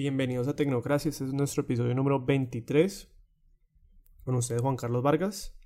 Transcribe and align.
Bienvenidos 0.00 0.46
a 0.46 0.54
Tecnocracia, 0.54 1.08
este 1.08 1.24
es 1.24 1.32
nuestro 1.32 1.62
episodio 1.64 1.92
número 1.92 2.24
23. 2.24 3.12
Con 4.22 4.36
ustedes 4.36 4.62
Juan 4.62 4.76
Carlos 4.76 5.02
Vargas. 5.02 5.58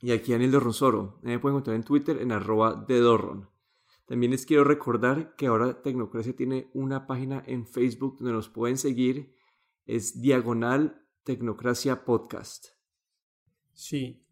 Y 0.00 0.10
aquí 0.10 0.32
Daniel 0.32 0.60
Rosoro. 0.60 1.20
Me 1.22 1.38
pueden 1.38 1.54
encontrar 1.54 1.76
en 1.76 1.84
Twitter 1.84 2.20
en 2.20 2.32
arroba 2.32 2.84
de 2.88 2.98
Dorron. 2.98 3.48
También 4.04 4.32
les 4.32 4.46
quiero 4.46 4.64
recordar 4.64 5.36
que 5.36 5.46
ahora 5.46 5.80
Tecnocracia 5.80 6.34
tiene 6.34 6.72
una 6.74 7.06
página 7.06 7.44
en 7.46 7.68
Facebook 7.68 8.16
donde 8.18 8.32
nos 8.32 8.48
pueden 8.48 8.78
seguir. 8.78 9.32
Es 9.86 10.20
Diagonal 10.20 11.06
Tecnocracia 11.22 12.04
Podcast. 12.04 12.70
Sí. 13.74 14.26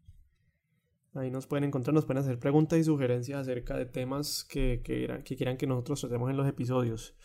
Ahí 1.13 1.31
nos 1.31 1.47
pueden 1.47 1.63
encontrar, 1.63 1.93
nos 1.93 2.03
pueden 2.03 2.21
hacer 2.21 2.37
preguntas 2.37 2.79
y 2.79 2.83
sugerencias 2.83 3.39
acerca 3.39 3.77
de 3.77 3.85
temas 3.85 4.43
que, 4.43 4.81
que, 4.83 5.21
que 5.23 5.37
quieran 5.37 5.55
que 5.55 5.67
nosotros 5.67 6.01
tratemos 6.01 6.29
en 6.31 6.35
los 6.35 6.49
episodios. 6.49 7.15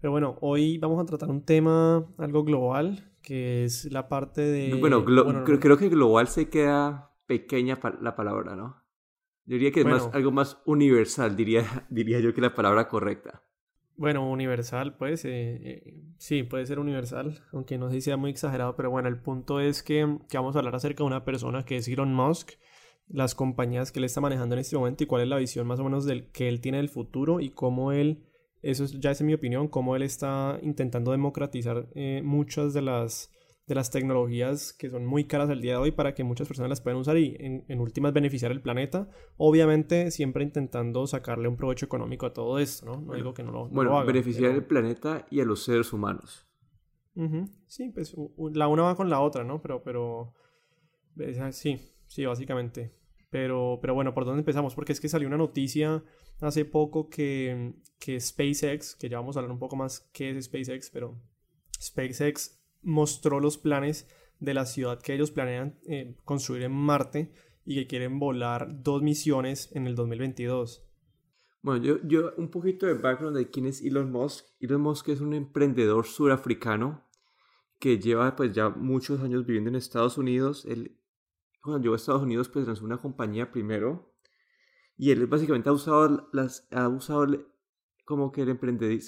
Pero 0.00 0.12
bueno, 0.12 0.36
hoy 0.40 0.78
vamos 0.78 1.02
a 1.02 1.06
tratar 1.06 1.28
un 1.28 1.44
tema 1.44 2.06
algo 2.18 2.44
global, 2.44 3.12
que 3.20 3.64
es 3.64 3.90
la 3.90 4.08
parte 4.08 4.42
de... 4.42 4.74
Bueno, 4.74 5.04
creo, 5.04 5.76
que 5.76 5.88
global 5.88 6.28
se 6.28 6.48
queda 6.48 7.16
pequeña 7.26 7.78
la 8.00 8.14
palabra, 8.14 8.54
¿no? 8.54 8.82
Yo 9.44 9.54
diría 9.54 9.72
que 9.72 9.80
es 9.80 9.86
más, 9.86 10.10
algo 10.12 10.30
más 10.30 10.62
universal, 10.66 11.34
diría, 11.34 11.64
diría 11.90 12.20
yo 12.20 12.34
que 12.34 12.40
la 12.40 12.54
palabra 12.54 12.86
correcta. 12.86 13.42
Bueno, 13.96 14.30
universal, 14.30 14.96
pues, 14.96 15.24
eh, 15.24 16.04
sí, 16.18 16.44
puede 16.44 16.66
ser 16.66 16.78
universal, 16.78 17.42
aunque 17.52 17.78
no 17.78 17.88
sé 17.88 17.96
si 17.96 18.02
sea 18.02 18.16
muy 18.16 18.30
exagerado, 18.30 18.76
pero 18.76 18.90
bueno, 18.90 19.08
el 19.08 19.20
punto 19.20 19.58
es 19.58 19.82
que, 19.82 20.18
que, 20.28 20.38
vamos 20.38 20.54
a 20.54 20.60
hablar 20.60 20.76
acerca 20.76 21.02
de 21.02 21.08
una 21.08 21.24
persona 21.24 21.64
que 21.64 21.78
es 21.78 21.88
Elon 21.88 22.14
Musk, 22.14 22.52
las 23.08 23.34
compañías 23.34 23.90
que 23.90 23.98
él 23.98 24.04
está 24.04 24.20
manejando 24.20 24.54
en 24.54 24.60
este 24.60 24.76
momento 24.76 25.02
y 25.02 25.06
cuál 25.08 25.22
es 25.22 25.28
la 25.28 25.38
visión 25.38 25.66
más 25.66 25.80
o 25.80 25.84
menos 25.84 26.04
del 26.04 26.30
que 26.30 26.48
él 26.48 26.60
tiene 26.60 26.78
del 26.78 26.90
futuro 26.90 27.40
y 27.40 27.50
cómo 27.50 27.90
él, 27.90 28.22
eso 28.62 28.86
ya 28.98 29.10
es 29.10 29.20
en 29.20 29.28
mi 29.28 29.34
opinión, 29.34 29.68
cómo 29.68 29.96
él 29.96 30.02
está 30.02 30.58
intentando 30.62 31.12
democratizar 31.12 31.88
eh, 31.94 32.22
muchas 32.24 32.74
de 32.74 32.82
las 32.82 33.30
de 33.68 33.74
las 33.74 33.90
tecnologías 33.90 34.72
que 34.72 34.88
son 34.88 35.04
muy 35.04 35.24
caras 35.24 35.50
al 35.50 35.60
día 35.60 35.72
de 35.72 35.78
hoy 35.78 35.90
para 35.92 36.14
que 36.14 36.24
muchas 36.24 36.48
personas 36.48 36.70
las 36.70 36.80
puedan 36.80 36.98
usar 36.98 37.18
y 37.18 37.36
en, 37.38 37.80
últimas 37.80 38.14
beneficiar 38.14 38.50
el 38.50 38.62
planeta. 38.62 39.10
Obviamente 39.36 40.10
siempre 40.10 40.42
intentando 40.42 41.06
sacarle 41.06 41.48
un 41.48 41.56
provecho 41.56 41.84
económico 41.84 42.24
a 42.24 42.32
todo 42.32 42.58
esto, 42.58 42.86
¿no? 42.86 43.00
No 43.02 43.14
digo 43.14 43.34
que 43.34 43.42
no 43.42 43.52
lo, 43.52 43.68
bueno, 43.68 44.04
beneficiar 44.06 44.52
el 44.52 44.64
planeta 44.64 45.26
y 45.30 45.40
a 45.40 45.44
los 45.44 45.62
seres 45.62 45.92
humanos. 45.92 46.46
Sí, 47.66 47.90
pues 47.90 48.16
la 48.54 48.68
una 48.68 48.84
va 48.84 48.96
con 48.96 49.10
la 49.10 49.20
otra, 49.20 49.44
¿no? 49.44 49.60
Pero, 49.60 49.82
pero, 49.82 50.34
sí, 51.50 51.78
sí, 52.06 52.24
básicamente. 52.24 52.94
Pero, 53.28 53.80
pero 53.82 53.92
bueno, 53.92 54.14
¿por 54.14 54.24
dónde 54.24 54.40
empezamos? 54.40 54.74
Porque 54.74 54.92
es 54.92 55.00
que 55.00 55.08
salió 55.08 55.28
una 55.28 55.36
noticia 55.36 56.02
hace 56.40 56.64
poco 56.64 57.08
que, 57.08 57.74
que 57.98 58.20
SpaceX, 58.20 58.94
que 58.94 59.08
ya 59.08 59.18
vamos 59.18 59.36
a 59.36 59.40
hablar 59.40 59.52
un 59.52 59.58
poco 59.58 59.76
más 59.76 60.08
qué 60.12 60.30
es 60.30 60.44
SpaceX, 60.44 60.90
pero 60.90 61.20
SpaceX 61.80 62.60
mostró 62.82 63.40
los 63.40 63.58
planes 63.58 64.08
de 64.40 64.54
la 64.54 64.66
ciudad 64.66 65.00
que 65.00 65.14
ellos 65.14 65.30
planean 65.30 65.78
eh, 65.86 66.16
construir 66.24 66.62
en 66.62 66.72
Marte 66.72 67.32
y 67.64 67.74
que 67.74 67.86
quieren 67.86 68.18
volar 68.18 68.82
dos 68.82 69.02
misiones 69.02 69.70
en 69.74 69.86
el 69.86 69.94
2022. 69.94 70.84
Bueno, 71.60 71.84
yo, 71.84 71.98
yo 72.04 72.32
un 72.36 72.50
poquito 72.50 72.86
de 72.86 72.94
background 72.94 73.36
de 73.36 73.50
quién 73.50 73.66
es 73.66 73.82
Elon 73.82 74.10
Musk. 74.10 74.46
Elon 74.60 74.80
Musk 74.80 75.08
es 75.08 75.20
un 75.20 75.34
emprendedor 75.34 76.06
surafricano 76.06 77.04
que 77.78 77.98
lleva 77.98 78.36
pues 78.36 78.52
ya 78.52 78.70
muchos 78.70 79.20
años 79.20 79.44
viviendo 79.44 79.70
en 79.70 79.76
Estados 79.76 80.18
Unidos. 80.18 80.64
Él, 80.66 80.98
cuando 81.62 81.82
llegó 81.82 81.94
a 81.94 81.96
Estados 81.96 82.22
Unidos 82.22 82.48
pues 82.48 82.66
lanzó 82.66 82.84
una 82.84 82.98
compañía 82.98 83.50
primero 83.50 84.14
y 84.98 85.12
él 85.12 85.26
básicamente 85.26 85.68
ha 85.70 85.72
usado 85.72 86.28
las 86.32 86.68
ha 86.72 86.88
usado 86.88 87.26
como 88.04 88.32
que 88.32 88.42
el 88.42 88.50
emprendedor, 88.50 88.98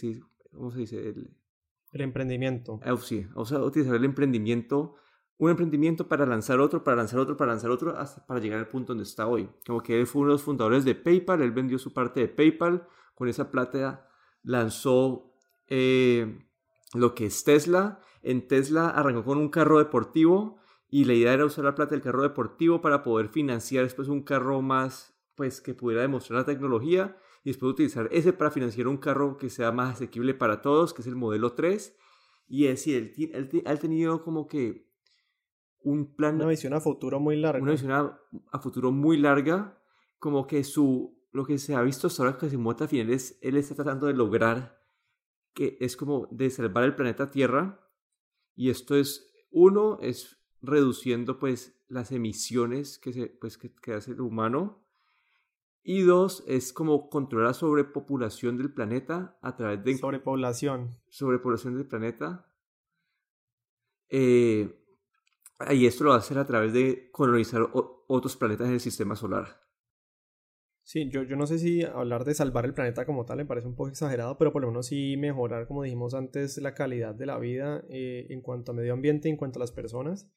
¿cómo 0.53 0.71
se 0.71 0.79
dice? 0.79 1.09
El, 1.09 1.37
el 1.93 2.01
emprendimiento. 2.01 2.81
Eh, 2.85 2.97
sí, 3.03 3.27
o 3.35 3.45
sea, 3.45 3.59
utilizar 3.59 3.97
el 3.97 4.05
emprendimiento, 4.05 4.95
un 5.37 5.51
emprendimiento 5.51 6.07
para 6.07 6.25
lanzar 6.27 6.61
otro, 6.61 6.85
para 6.85 6.99
lanzar 6.99 7.19
otro, 7.19 7.37
para 7.37 7.53
lanzar 7.53 7.71
otro, 7.71 7.97
hasta 7.97 8.25
para 8.27 8.41
llegar 8.41 8.61
al 8.61 8.69
punto 8.69 8.93
donde 8.93 9.05
está 9.05 9.27
hoy. 9.27 9.51
Como 9.67 9.83
que 9.83 9.99
él 9.99 10.07
fue 10.07 10.23
uno 10.23 10.31
de 10.31 10.35
los 10.35 10.43
fundadores 10.43 10.85
de 10.85 10.95
PayPal, 10.95 11.43
él 11.43 11.51
vendió 11.51 11.79
su 11.79 11.93
parte 11.93 12.21
de 12.21 12.29
PayPal, 12.29 12.87
con 13.15 13.29
esa 13.29 13.51
plata 13.51 14.09
lanzó 14.43 15.35
eh, 15.67 16.47
lo 16.95 17.15
que 17.15 17.27
es 17.27 17.45
Tesla. 17.45 18.01
En 18.23 18.47
Tesla 18.47 18.91
arrancó 18.91 19.25
con 19.25 19.39
un 19.39 19.49
carro 19.49 19.79
deportivo 19.79 20.59
y 20.89 21.05
la 21.05 21.15
idea 21.15 21.33
era 21.33 21.47
usar 21.47 21.65
la 21.65 21.75
plata 21.75 21.93
del 21.93 22.03
carro 22.03 22.23
deportivo 22.23 22.81
para 22.81 23.03
poder 23.03 23.29
financiar 23.29 23.85
después 23.85 24.09
un 24.09 24.23
carro 24.23 24.61
más, 24.61 25.20
pues 25.41 25.63
que 25.63 25.73
pudiera 25.73 26.03
demostrar 26.03 26.41
la 26.41 26.45
tecnología 26.45 27.17
y 27.43 27.49
después 27.49 27.73
utilizar 27.73 28.11
ese 28.13 28.35
para 28.35 28.51
financiar 28.51 28.89
un 28.89 28.99
carro 28.99 29.39
que 29.39 29.49
sea 29.49 29.73
más 29.73 29.95
asequible 29.95 30.35
para 30.35 30.61
todos, 30.61 30.93
que 30.93 31.01
es 31.01 31.09
el 31.09 31.17
modelo 31.17 31.55
3. 31.55 31.97
Y 32.47 32.67
es 32.67 32.85
decir, 32.85 33.33
él, 33.33 33.63
ha 33.65 33.75
tenido 33.77 34.23
como 34.23 34.47
que 34.47 34.87
un 35.83 36.15
plan... 36.15 36.35
Una 36.35 36.49
visión 36.49 36.75
a 36.75 36.81
futuro 36.83 37.21
muy 37.21 37.37
larga. 37.37 37.63
Una 37.63 37.73
visión 37.73 37.91
a, 37.91 38.59
futuro 38.61 38.93
muy 38.93 39.17
larga, 39.17 39.83
como 40.19 40.47
que 40.47 40.63
su... 40.63 41.19
Lo 41.33 41.47
que 41.47 41.57
se 41.57 41.75
ha 41.75 41.81
visto 41.81 42.09
hasta 42.09 42.23
ahora 42.23 42.37
que 42.37 42.51
se 42.51 42.59
muestra 42.59 42.85
al 42.85 42.91
final 42.91 43.09
es, 43.09 43.39
él 43.41 43.57
está 43.57 43.75
tratando 43.75 44.09
de 44.09 44.13
lograr 44.13 44.79
que 45.55 45.79
es 45.81 45.97
como 45.97 46.29
de 46.31 46.51
salvar 46.51 46.85
el 46.85 46.95
planeta 46.95 47.31
Tierra. 47.31 47.81
Y 48.55 48.69
esto 48.69 48.95
es, 48.95 49.33
uno, 49.51 49.99
es 50.03 50.37
reduciendo 50.61 51.39
pues 51.39 51.83
las 51.89 52.13
emisiones 52.13 52.99
que, 52.99 53.15
se, 53.15 53.29
pues, 53.29 53.57
que, 53.57 53.75
que 53.75 53.95
hace 53.95 54.11
el 54.11 54.21
humano 54.21 54.90
y 55.83 56.03
dos, 56.03 56.45
es 56.47 56.73
como 56.73 57.09
controlar 57.09 57.49
la 57.49 57.55
sobrepopulación 57.55 58.59
del 58.59 58.73
planeta 58.73 59.39
a 59.41 59.57
través 59.57 59.83
de... 59.83 59.97
Sobrepoblación. 59.97 60.91
Sobrepoblación 61.09 61.77
del 61.77 61.87
planeta. 61.87 62.47
Eh, 64.09 64.77
y 65.71 65.87
esto 65.87 66.05
lo 66.05 66.11
va 66.11 66.17
a 66.17 66.21
hacer 66.21 66.39
a 66.39 66.47
través 66.47 66.73
de 66.73 67.11
colonizar 67.11 67.69
otros 67.73 68.37
planetas 68.37 68.69
en 68.69 68.75
el 68.75 68.81
sistema 68.81 69.17
solar. 69.17 69.61
Sí, 70.83 71.09
yo, 71.09 71.23
yo 71.23 71.37
no 71.37 71.47
sé 71.47 71.59
si 71.59 71.85
hablar 71.85 72.25
de 72.25 72.35
salvar 72.35 72.65
el 72.65 72.75
planeta 72.75 73.07
como 73.07 73.25
tal 73.25 73.37
me 73.37 73.47
parece 73.47 73.69
un 73.69 73.77
poco 73.77 73.91
exagerado, 73.91 74.37
pero 74.39 74.53
por 74.53 74.63
lo 74.63 74.69
menos 74.69 74.87
sí 74.87 75.17
mejorar, 75.17 75.69
como 75.69 75.83
dijimos 75.83 76.15
antes, 76.15 76.59
la 76.59 76.75
calidad 76.75 77.15
de 77.15 77.27
la 77.27 77.39
vida 77.39 77.85
eh, 77.89 78.27
en 78.31 78.41
cuanto 78.41 78.73
a 78.73 78.75
medio 78.75 78.93
ambiente, 78.93 79.29
en 79.29 79.37
cuanto 79.37 79.59
a 79.59 79.61
las 79.61 79.73
personas. 79.73 80.29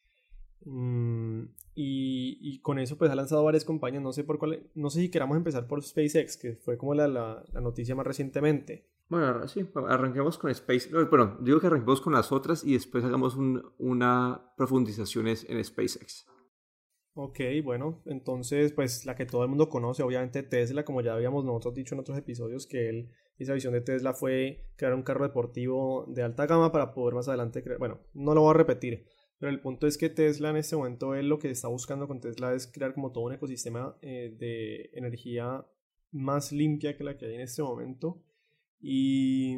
Mm, 0.66 1.46
y, 1.76 2.60
con 2.62 2.80
eso 2.80 2.98
pues 2.98 3.12
ha 3.12 3.16
lanzado 3.16 3.44
varias 3.44 3.66
compañías, 3.66 4.04
no 4.04 4.14
sé 4.14 4.24
por 4.24 4.40
cuál, 4.40 4.70
no 4.76 4.90
sé 4.90 5.02
si 5.02 5.10
queramos 5.10 5.38
empezar 5.38 5.68
por 5.68 5.84
SpaceX, 5.84 6.38
que 6.38 6.56
fue 6.56 6.78
como 6.78 6.94
la, 6.94 7.08
la, 7.08 7.62
noticia 7.62 7.96
más 7.96 8.08
recientemente. 8.08 8.88
Bueno, 9.10 9.48
sí, 9.48 9.68
arranquemos 9.88 10.38
con 10.38 10.54
SpaceX, 10.54 11.10
bueno, 11.10 11.38
digo 11.42 11.60
que 11.60 11.68
arranquemos 11.68 12.02
con 12.02 12.14
las 12.14 12.32
otras 12.32 12.64
y 12.64 12.74
después 12.74 13.04
hagamos 13.04 13.36
una 13.78 14.54
profundización 14.56 15.28
en 15.28 15.64
SpaceX. 15.64 16.26
Ok, 17.16 17.40
bueno, 17.64 18.02
entonces 18.06 18.74
pues 18.74 19.06
la 19.06 19.16
que 19.16 19.28
todo 19.28 19.44
el 19.44 19.50
mundo 19.50 19.70
conoce, 19.70 20.02
obviamente 20.02 20.42
Tesla, 20.42 20.84
como 20.84 21.02
ya 21.02 21.14
habíamos 21.14 21.46
nosotros 21.46 21.76
dicho 21.76 21.94
en 21.94 22.02
otros 22.02 22.18
episodios, 22.18 22.66
que 22.66 22.90
él, 22.90 23.12
esa 23.38 23.54
visión 23.54 23.74
de 23.74 23.82
Tesla 23.82 24.16
fue 24.16 24.66
crear 24.78 24.96
un 24.96 25.04
carro 25.04 25.24
deportivo 25.24 26.06
de 26.08 26.24
alta 26.24 26.48
gama 26.48 26.72
para 26.72 26.92
poder 26.96 27.14
más 27.14 27.28
adelante 27.28 27.62
crear, 27.62 27.78
bueno, 27.78 28.00
no 28.16 28.34
lo 28.34 28.42
voy 28.42 28.50
a 28.50 28.58
repetir, 28.58 29.06
pero 29.44 29.52
el 29.52 29.60
punto 29.60 29.88
es 29.88 29.98
que 29.98 30.08
Tesla 30.08 30.52
en 30.52 30.56
este 30.56 30.78
momento, 30.78 31.16
él 31.16 31.28
lo 31.28 31.38
que 31.38 31.52
está 31.52 31.68
buscando 31.68 32.08
con 32.08 32.22
Tesla 32.22 32.54
es 32.54 32.66
crear 32.66 32.94
como 32.94 33.12
todo 33.12 33.26
un 33.26 33.34
ecosistema 33.34 33.94
eh, 34.02 34.34
de 34.40 34.90
energía 34.94 35.68
más 36.14 36.54
limpia 36.54 36.96
que 36.96 37.04
la 37.04 37.18
que 37.18 37.26
hay 37.26 37.36
en 37.36 37.42
este 37.42 37.62
momento. 37.62 38.24
Y, 38.80 39.58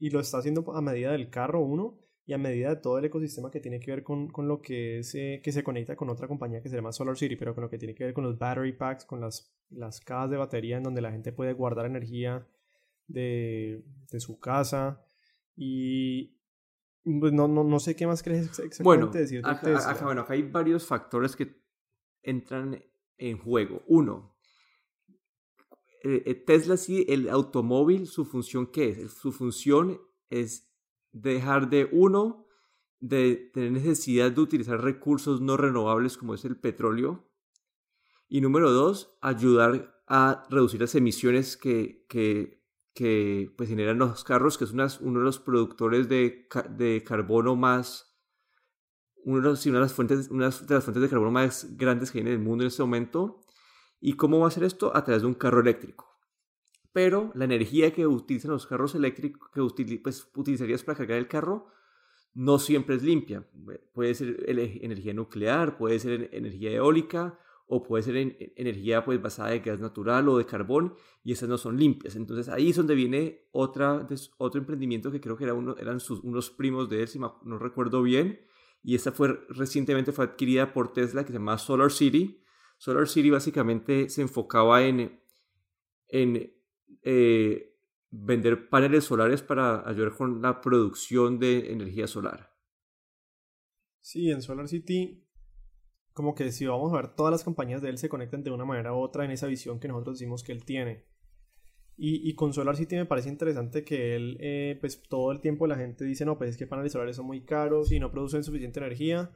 y, 0.00 0.10
lo 0.10 0.18
está 0.18 0.38
haciendo 0.38 0.68
a 0.74 0.80
medida 0.80 1.12
del 1.12 1.30
carro, 1.30 1.60
uno, 1.60 1.96
y 2.26 2.32
a 2.32 2.38
medida 2.38 2.70
de 2.70 2.80
todo 2.80 2.98
el 2.98 3.04
ecosistema 3.04 3.52
que 3.52 3.60
tiene 3.60 3.78
que 3.78 3.92
ver 3.92 4.02
con, 4.02 4.26
con 4.26 4.48
lo 4.48 4.60
que 4.60 4.98
es, 4.98 5.14
eh, 5.14 5.40
que 5.44 5.52
se 5.52 5.62
conecta 5.62 5.94
con 5.94 6.10
otra 6.10 6.26
compañía 6.26 6.60
que 6.60 6.68
se 6.68 6.74
llama 6.74 6.90
Solar 6.90 7.16
City, 7.16 7.36
pero 7.36 7.54
con 7.54 7.62
lo 7.62 7.70
que 7.70 7.78
tiene 7.78 7.94
que 7.94 8.02
ver 8.02 8.14
con 8.14 8.24
los 8.24 8.36
battery 8.36 8.72
packs, 8.72 9.04
con 9.04 9.20
las, 9.20 9.54
las 9.70 10.00
cajas 10.00 10.30
de 10.30 10.38
batería 10.38 10.78
en 10.78 10.82
donde 10.82 11.02
la 11.02 11.12
gente 11.12 11.30
puede 11.30 11.52
guardar 11.52 11.86
energía 11.86 12.48
de, 13.06 13.84
de 14.10 14.18
su 14.18 14.40
casa. 14.40 15.04
Y, 15.54 16.33
pues 17.04 17.32
no, 17.32 17.46
no, 17.48 17.64
no 17.64 17.78
sé 17.80 17.94
qué 17.94 18.06
más 18.06 18.22
crees 18.22 18.46
exactamente 18.46 18.82
bueno, 18.82 19.06
decir 19.08 19.42
de 19.42 19.54
Tesla. 19.56 19.98
bueno, 20.02 20.22
acá 20.22 20.32
hay 20.32 20.42
varios 20.42 20.86
factores 20.86 21.36
que 21.36 21.62
entran 22.22 22.82
en 23.18 23.38
juego. 23.38 23.82
Uno, 23.86 24.34
eh, 26.02 26.22
eh, 26.26 26.34
Tesla 26.34 26.76
sí, 26.76 27.04
el 27.08 27.28
automóvil, 27.28 28.06
su 28.06 28.24
función 28.24 28.66
qué 28.66 28.90
es? 28.90 29.12
Su 29.12 29.32
función 29.32 30.00
es 30.28 30.70
dejar 31.12 31.70
de 31.70 31.88
uno, 31.92 32.46
de 33.00 33.50
tener 33.52 33.72
necesidad 33.72 34.32
de 34.32 34.40
utilizar 34.40 34.82
recursos 34.82 35.40
no 35.40 35.56
renovables 35.56 36.16
como 36.16 36.34
es 36.34 36.44
el 36.44 36.58
petróleo. 36.58 37.30
Y 38.28 38.40
número 38.40 38.70
dos, 38.70 39.16
ayudar 39.20 40.02
a 40.06 40.46
reducir 40.50 40.80
las 40.80 40.94
emisiones 40.94 41.56
que, 41.56 42.06
que 42.08 42.63
que 42.94 43.52
pues 43.56 43.68
generan 43.68 43.98
los 43.98 44.22
carros, 44.22 44.56
que 44.56 44.64
es 44.64 44.70
uno 44.70 45.18
de 45.18 45.24
los 45.24 45.40
productores 45.40 46.08
de, 46.08 46.46
de 46.70 47.02
carbono 47.04 47.56
más, 47.56 48.16
uno 49.24 49.40
de, 49.40 49.48
una, 49.48 49.78
de 49.78 49.80
las 49.80 49.92
fuentes, 49.92 50.28
una 50.30 50.48
de 50.50 50.74
las 50.74 50.84
fuentes 50.84 51.02
de 51.02 51.08
carbono 51.08 51.32
más 51.32 51.76
grandes 51.76 52.12
que 52.12 52.18
hay 52.18 52.22
en 52.22 52.28
el 52.28 52.38
mundo 52.38 52.62
en 52.62 52.68
este 52.68 52.82
momento. 52.82 53.40
¿Y 54.00 54.14
cómo 54.14 54.38
va 54.38 54.44
a 54.44 54.48
hacer 54.48 54.64
esto? 54.64 54.96
A 54.96 55.02
través 55.02 55.22
de 55.22 55.28
un 55.28 55.34
carro 55.34 55.60
eléctrico. 55.60 56.06
pero 56.92 57.32
la 57.34 57.44
energía 57.44 57.92
que 57.92 58.06
utilizan 58.06 58.52
los 58.52 58.66
carros 58.66 58.94
eléctricos, 58.94 59.50
que 59.50 59.98
pues, 59.98 60.30
utilizarías 60.36 60.84
para 60.84 60.98
cargar 60.98 61.18
el 61.18 61.26
carro, 61.26 61.66
no 62.34 62.58
siempre 62.60 62.96
es 62.96 63.02
limpia. 63.02 63.44
Puede 63.92 64.14
ser 64.14 64.44
energía 64.48 65.14
nuclear, 65.14 65.76
puede 65.76 65.98
ser 65.98 66.30
energía 66.32 66.70
eólica 66.72 67.38
o 67.66 67.82
puede 67.82 68.02
ser 68.02 68.36
energía 68.56 69.04
pues, 69.04 69.20
basada 69.20 69.54
en 69.54 69.62
gas 69.62 69.80
natural 69.80 70.28
o 70.28 70.38
de 70.38 70.46
carbón 70.46 70.94
y 71.22 71.32
esas 71.32 71.48
no 71.48 71.58
son 71.58 71.78
limpias. 71.78 72.16
Entonces 72.16 72.48
ahí 72.48 72.70
es 72.70 72.76
donde 72.76 72.94
viene 72.94 73.48
otra, 73.52 74.06
otro 74.38 74.60
emprendimiento 74.60 75.10
que 75.10 75.20
creo 75.20 75.36
que 75.36 75.44
era 75.44 75.54
uno, 75.54 75.76
eran 75.78 76.00
sus, 76.00 76.20
unos 76.20 76.50
primos 76.50 76.88
de 76.88 77.02
él, 77.02 77.08
si 77.08 77.18
no 77.18 77.58
recuerdo 77.58 78.02
bien, 78.02 78.40
y 78.84 78.94
esta 78.94 79.12
fue 79.12 79.40
recientemente 79.48 80.12
fue 80.12 80.26
adquirida 80.26 80.74
por 80.74 80.92
Tesla 80.92 81.22
que 81.24 81.32
se 81.32 81.38
llama 81.38 81.56
Solar 81.56 81.90
City. 81.90 82.44
Solar 82.76 83.08
City 83.08 83.30
básicamente 83.30 84.10
se 84.10 84.20
enfocaba 84.20 84.84
en, 84.84 85.20
en 86.08 86.54
eh, 87.02 87.78
vender 88.10 88.68
paneles 88.68 89.04
solares 89.04 89.40
para 89.40 89.88
ayudar 89.88 90.14
con 90.14 90.42
la 90.42 90.60
producción 90.60 91.38
de 91.38 91.72
energía 91.72 92.06
solar. 92.06 92.54
Sí, 94.02 94.30
en 94.30 94.42
Solar 94.42 94.68
City, 94.68 95.24
como 96.14 96.34
que 96.34 96.50
si 96.52 96.64
vamos 96.64 96.92
a 96.92 96.96
ver, 96.96 97.08
todas 97.08 97.32
las 97.32 97.44
compañías 97.44 97.82
de 97.82 97.90
él 97.90 97.98
se 97.98 98.08
conectan 98.08 98.44
de 98.44 98.50
una 98.50 98.64
manera 98.64 98.94
u 98.94 98.98
otra 98.98 99.24
en 99.24 99.32
esa 99.32 99.48
visión 99.48 99.80
que 99.80 99.88
nosotros 99.88 100.18
decimos 100.18 100.44
que 100.44 100.52
él 100.52 100.64
tiene. 100.64 101.04
Y, 101.96 102.28
y 102.28 102.34
con 102.34 102.52
Solar 102.52 102.76
City 102.76 102.96
me 102.96 103.04
parece 103.04 103.28
interesante 103.28 103.84
que 103.84 104.16
él, 104.16 104.36
eh, 104.40 104.78
pues 104.80 105.02
todo 105.02 105.32
el 105.32 105.40
tiempo 105.40 105.66
la 105.66 105.76
gente 105.76 106.04
dice, 106.04 106.24
no, 106.24 106.38
pues 106.38 106.50
es 106.50 106.56
que 106.56 106.66
paneles 106.66 106.92
solares 106.92 107.16
son 107.16 107.26
muy 107.26 107.44
caros 107.44 107.92
y 107.92 107.98
no 107.98 108.10
producen 108.10 108.44
suficiente 108.44 108.78
energía. 108.80 109.30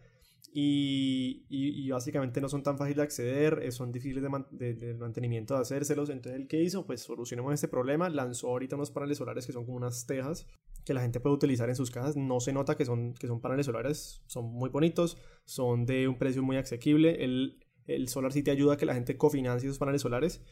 Y, 0.52 1.44
y, 1.50 1.90
básicamente 1.90 2.40
no 2.40 2.48
son 2.48 2.62
tan 2.62 2.78
fáciles 2.78 2.96
de 2.96 3.02
acceder, 3.02 3.60
eh, 3.62 3.70
son 3.70 3.92
difíciles 3.92 4.24
de, 4.50 4.74
de, 4.74 4.94
mantenimiento 4.94 5.54
de 5.54 5.60
hacérselos. 5.60 6.10
Entonces, 6.10 6.40
¿el 6.40 6.48
qué 6.48 6.62
hizo? 6.62 6.86
Pues 6.86 7.02
solucionemos 7.02 7.52
este 7.52 7.68
problema. 7.68 8.08
Lanzó 8.08 8.48
ahorita 8.48 8.76
unos 8.76 8.90
paneles 8.90 9.18
solares 9.18 9.46
que 9.46 9.52
son 9.52 9.66
como 9.66 9.76
unas 9.76 10.06
tejas 10.06 10.46
que 10.88 10.94
la 10.94 11.02
gente 11.02 11.20
puede 11.20 11.36
utilizar 11.36 11.68
en 11.68 11.76
sus 11.76 11.92
casas. 11.92 12.16
No 12.16 12.40
se 12.40 12.52
nota 12.52 12.76
que 12.76 12.84
son, 12.84 13.14
que 13.14 13.28
son 13.28 13.40
paneles 13.40 13.66
solares, 13.66 14.22
son 14.26 14.46
muy 14.46 14.70
bonitos, 14.70 15.18
son 15.44 15.86
de 15.86 16.08
un 16.08 16.18
precio 16.18 16.42
muy 16.42 16.56
asequible. 16.56 17.22
El, 17.24 17.64
el 17.86 18.08
Solar 18.08 18.32
City 18.32 18.50
ayuda 18.50 18.74
a 18.74 18.76
que 18.76 18.86
la 18.86 18.94
gente 18.94 19.16
cofinancie 19.16 19.68
esos 19.68 19.78
paneles 19.78 20.02
solares 20.02 20.42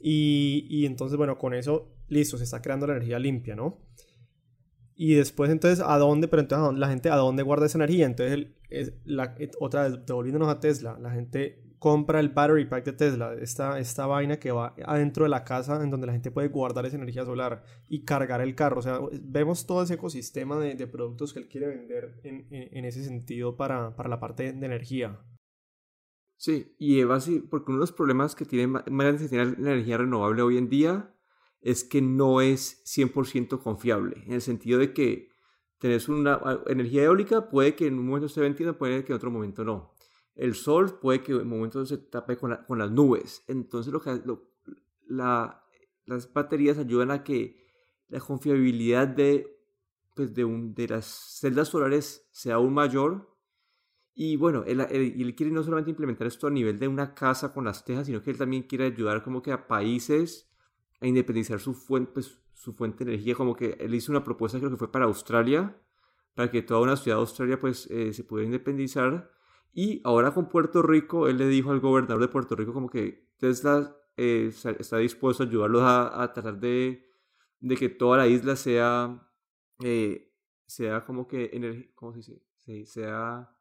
y, 0.00 0.66
y, 0.70 0.86
entonces, 0.86 1.18
bueno, 1.18 1.36
con 1.36 1.52
eso, 1.52 1.94
listo, 2.08 2.38
se 2.38 2.44
está 2.44 2.62
creando 2.62 2.86
la 2.86 2.94
energía 2.94 3.18
limpia, 3.18 3.54
¿no? 3.54 3.78
Y 4.94 5.14
después, 5.14 5.50
entonces, 5.50 5.84
¿a 5.86 5.98
dónde? 5.98 6.26
Pero 6.26 6.40
entonces, 6.40 6.78
la 6.78 6.88
gente, 6.88 7.10
¿a 7.10 7.16
dónde 7.16 7.42
guarda 7.42 7.66
esa 7.66 7.76
energía? 7.76 8.06
Entonces, 8.06 8.48
es 8.70 8.94
la, 9.04 9.34
otra 9.60 9.88
vez, 9.88 10.06
devolviéndonos 10.06 10.48
a 10.48 10.58
Tesla, 10.58 10.98
la 10.98 11.10
gente 11.10 11.62
compra 11.80 12.20
el 12.20 12.28
battery 12.28 12.66
pack 12.66 12.84
de 12.84 12.92
Tesla, 12.92 13.34
esta, 13.40 13.78
esta 13.80 14.06
vaina 14.06 14.38
que 14.38 14.52
va 14.52 14.74
adentro 14.84 15.24
de 15.24 15.30
la 15.30 15.44
casa 15.44 15.82
en 15.82 15.90
donde 15.90 16.06
la 16.06 16.12
gente 16.12 16.30
puede 16.30 16.48
guardar 16.48 16.84
esa 16.84 16.96
energía 16.96 17.24
solar 17.24 17.64
y 17.88 18.04
cargar 18.04 18.42
el 18.42 18.54
carro. 18.54 18.80
O 18.80 18.82
sea, 18.82 19.00
vemos 19.22 19.66
todo 19.66 19.82
ese 19.82 19.94
ecosistema 19.94 20.58
de, 20.58 20.74
de 20.74 20.86
productos 20.86 21.32
que 21.32 21.40
él 21.40 21.48
quiere 21.48 21.68
vender 21.68 22.20
en, 22.22 22.46
en, 22.50 22.84
ese 22.84 23.02
sentido 23.02 23.56
para, 23.56 23.96
para 23.96 24.10
la 24.10 24.20
parte 24.20 24.52
de 24.52 24.66
energía. 24.66 25.18
Sí, 26.36 26.76
y 26.78 27.00
así, 27.00 27.40
porque 27.40 27.70
uno 27.70 27.78
de 27.78 27.84
los 27.84 27.92
problemas 27.92 28.34
que 28.34 28.44
tiene 28.44 28.70
que 28.84 29.28
tiene 29.28 29.56
la 29.58 29.72
energía 29.72 29.96
renovable 29.96 30.42
hoy 30.42 30.58
en 30.58 30.68
día 30.68 31.14
es 31.62 31.82
que 31.82 32.02
no 32.02 32.42
es 32.42 32.84
100% 32.84 33.62
confiable, 33.62 34.22
en 34.26 34.34
el 34.34 34.42
sentido 34.42 34.78
de 34.78 34.92
que 34.92 35.30
tenés 35.78 36.10
una 36.10 36.40
energía 36.66 37.04
eólica, 37.04 37.48
puede 37.48 37.74
que 37.74 37.86
en 37.86 37.98
un 37.98 38.06
momento 38.06 38.26
esté 38.26 38.42
vendiendo, 38.42 38.76
puede 38.76 39.02
que 39.02 39.12
en 39.12 39.16
otro 39.16 39.30
momento 39.30 39.64
no. 39.64 39.94
El 40.34 40.54
sol 40.54 40.98
puede 41.00 41.22
que 41.22 41.32
en 41.32 41.42
un 41.42 41.48
momento 41.48 41.84
se 41.84 41.98
tape 41.98 42.36
con, 42.36 42.56
con 42.66 42.78
las 42.78 42.90
nubes. 42.90 43.42
Entonces 43.48 43.92
lo 43.92 44.00
que, 44.00 44.20
la, 45.06 45.64
las 46.06 46.32
baterías 46.32 46.78
ayudan 46.78 47.10
a 47.10 47.22
que 47.24 47.60
la 48.08 48.20
confiabilidad 48.20 49.08
de, 49.08 49.58
pues 50.14 50.34
de, 50.34 50.44
un, 50.44 50.74
de 50.74 50.88
las 50.88 51.06
celdas 51.06 51.68
solares 51.68 52.28
sea 52.32 52.56
aún 52.56 52.74
mayor 52.74 53.30
y 54.14 54.36
bueno, 54.36 54.64
él, 54.66 54.80
él, 54.80 55.34
quiere 55.34 55.52
no 55.52 55.62
solamente 55.62 55.90
implementar 55.90 56.26
esto 56.26 56.46
a 56.46 56.50
nivel 56.50 56.78
de 56.78 56.88
una 56.88 57.14
casa 57.14 57.54
con 57.54 57.64
las 57.64 57.84
tejas, 57.84 58.06
sino 58.06 58.22
que 58.22 58.30
él 58.30 58.36
también 58.36 58.64
quiere 58.64 58.84
ayudar 58.84 59.22
como 59.22 59.40
que 59.40 59.52
a 59.52 59.66
países 59.66 60.50
a 61.00 61.06
independizar 61.06 61.58
su 61.58 61.72
fuente, 61.72 62.12
pues, 62.12 62.38
su 62.52 62.74
fuente 62.74 63.04
de 63.04 63.14
energía, 63.14 63.34
como 63.34 63.56
que 63.56 63.78
él 63.80 63.94
hizo 63.94 64.12
una 64.12 64.22
propuesta 64.22 64.58
creo 64.58 64.70
que 64.70 64.76
fue 64.76 64.92
para 64.92 65.06
Australia, 65.06 65.74
para 66.34 66.50
que 66.50 66.60
toda 66.60 66.80
una 66.80 66.96
ciudad 66.96 67.16
de 67.16 67.20
Australia 67.20 67.58
pues 67.58 67.86
eh, 67.90 68.12
se 68.12 68.24
pudiera 68.24 68.44
independizar. 68.44 69.30
Y 69.72 70.00
ahora 70.04 70.34
con 70.34 70.48
Puerto 70.48 70.82
Rico, 70.82 71.28
él 71.28 71.38
le 71.38 71.46
dijo 71.46 71.70
al 71.70 71.80
gobernador 71.80 72.20
de 72.20 72.28
Puerto 72.28 72.56
Rico 72.56 72.72
como 72.72 72.90
que 72.90 73.30
Tesla 73.38 73.96
eh, 74.16 74.52
está 74.78 74.98
dispuesto 74.98 75.42
a 75.42 75.46
ayudarlos 75.46 75.82
a, 75.84 76.32
tratar 76.34 76.58
de, 76.58 77.08
que 77.78 77.88
toda 77.88 78.18
la 78.18 78.26
isla 78.26 78.56
sea, 78.56 79.26
eh, 79.82 80.34
sea 80.66 81.04
como 81.04 81.28
que, 81.28 81.92
¿cómo 81.94 82.12
se 82.12 82.18
dice? 82.18 82.86
Sea 82.86 83.56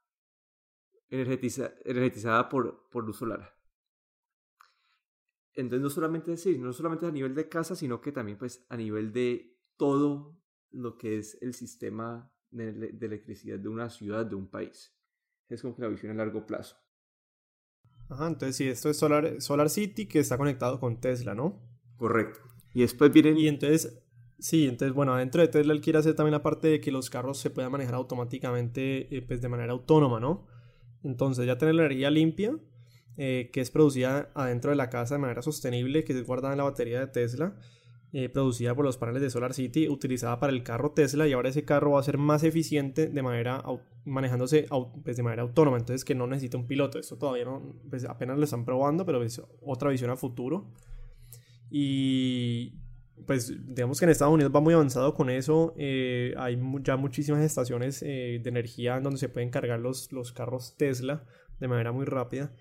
energetizada 1.10 2.50
por, 2.50 2.90
por 2.90 3.06
luz 3.06 3.18
solar. 3.18 3.56
Entonces 5.54 5.82
no 5.82 5.90
solamente, 5.90 6.38
sí, 6.38 6.58
no 6.58 6.74
solamente 6.74 7.06
a 7.06 7.12
nivel 7.12 7.36
de 7.36 7.50
casa, 7.50 7.76
sino 7.76 8.02
que 8.02 8.12
también 8.12 8.38
pues 8.38 8.66
a 8.70 8.78
nivel 8.78 9.12
de 9.12 9.60
todo 9.78 10.40
lo 10.72 10.98
que 10.98 11.18
es 11.18 11.38
el 11.42 11.54
sistema 11.54 12.32
de 12.52 12.98
electricidad 13.02 13.60
de 13.60 13.70
una 13.70 13.90
ciudad, 13.90 14.26
de 14.26 14.36
un 14.36 14.50
país. 14.50 14.99
Es 15.50 15.62
como 15.62 15.76
que 15.76 15.82
la 15.82 15.88
visión 15.88 16.12
a 16.12 16.16
largo 16.16 16.46
plazo. 16.46 16.78
Ajá, 18.10 18.28
entonces 18.28 18.56
sí, 18.56 18.68
esto 18.68 18.90
es 18.90 18.98
Solar, 18.98 19.42
Solar 19.42 19.70
City 19.70 20.08
que 20.08 20.20
está 20.20 20.38
conectado 20.38 20.80
con 20.80 21.00
Tesla, 21.00 21.36
¿no? 21.36 21.62
Correcto. 21.98 22.40
Y 22.74 22.82
después 22.82 23.12
vienen... 23.12 23.38
Y 23.38 23.48
entonces, 23.48 24.02
sí, 24.40 24.68
entonces 24.68 24.96
bueno, 24.96 25.16
dentro 25.16 25.42
de 25.42 25.48
Tesla 25.48 25.74
él 25.74 25.82
quiere 25.82 26.00
hacer 26.00 26.16
también 26.16 26.34
la 26.34 26.44
parte 26.44 26.68
de 26.68 26.82
que 26.82 26.92
los 26.92 27.10
carros 27.10 27.40
se 27.40 27.50
puedan 27.50 27.72
manejar 27.72 27.96
automáticamente, 27.96 29.16
eh, 29.16 29.22
pues 29.22 29.42
de 29.42 29.50
manera 29.50 29.74
autónoma, 29.74 30.20
¿no? 30.20 30.48
Entonces 31.04 31.46
ya 31.46 31.58
tener 31.58 31.76
la 31.76 31.86
energía 31.86 32.10
limpia, 32.10 32.58
eh, 33.18 33.50
que 33.52 33.62
es 33.62 33.70
producida 33.72 34.32
adentro 34.34 34.72
de 34.72 34.78
la 34.78 34.90
casa 34.90 35.16
de 35.16 35.22
manera 35.22 35.42
sostenible, 35.42 36.04
que 36.04 36.14
es 36.14 36.26
guardada 36.26 36.54
en 36.54 36.60
la 36.60 36.64
batería 36.64 37.00
de 37.00 37.08
Tesla, 37.08 37.60
eh, 38.12 38.30
producida 38.30 38.74
por 38.74 38.86
los 38.86 38.98
paneles 38.98 39.22
de 39.22 39.30
Solar 39.30 39.54
City, 39.54 39.88
utilizada 39.88 40.40
para 40.40 40.52
el 40.52 40.64
carro 40.64 40.92
Tesla 40.92 41.28
y 41.28 41.34
ahora 41.34 41.50
ese 41.50 41.64
carro 41.64 41.92
va 41.92 42.00
a 42.00 42.04
ser 42.04 42.18
más 42.18 42.44
eficiente 42.44 43.08
de 43.08 43.22
manera 43.22 43.64
manejándose 44.06 44.68
pues, 45.04 45.16
de 45.18 45.24
manera 45.24 45.44
autónoma, 45.44 45.78
entonces 45.78 46.04
que 46.04 46.16
no 46.16 46.26
necesita 46.26 46.58
un 46.58 46.68
piloto. 46.68 46.98
Esto 47.00 47.18
todavía 47.18 47.46
no, 47.46 47.76
pues, 47.90 48.06
apenas 48.06 48.38
lo 48.38 48.44
están 48.44 48.66
probando, 48.66 49.06
pero 49.06 49.22
es 49.24 49.42
otra 49.62 49.90
visión 49.92 50.10
a 50.10 50.16
futuro. 50.16 50.72
Y 51.70 52.80
pues 53.28 53.54
digamos 53.76 54.00
que 54.00 54.06
en 54.06 54.12
Estados 54.12 54.34
Unidos 54.34 54.52
va 54.56 54.60
muy 54.60 54.74
avanzado 54.74 55.14
con 55.14 55.30
eso. 55.30 55.74
Eh, 55.78 56.34
hay 56.38 56.60
ya 56.82 56.98
muchísimas 56.98 57.44
estaciones 57.44 58.02
eh, 58.02 58.40
de 58.42 58.50
energía 58.50 59.00
donde 59.00 59.20
se 59.20 59.30
pueden 59.30 59.50
cargar 59.50 59.80
los, 59.80 60.12
los 60.12 60.32
carros 60.32 60.76
Tesla 60.78 61.26
de 61.60 61.68
manera 61.68 61.92
muy 61.92 62.06
rápida. 62.06 62.52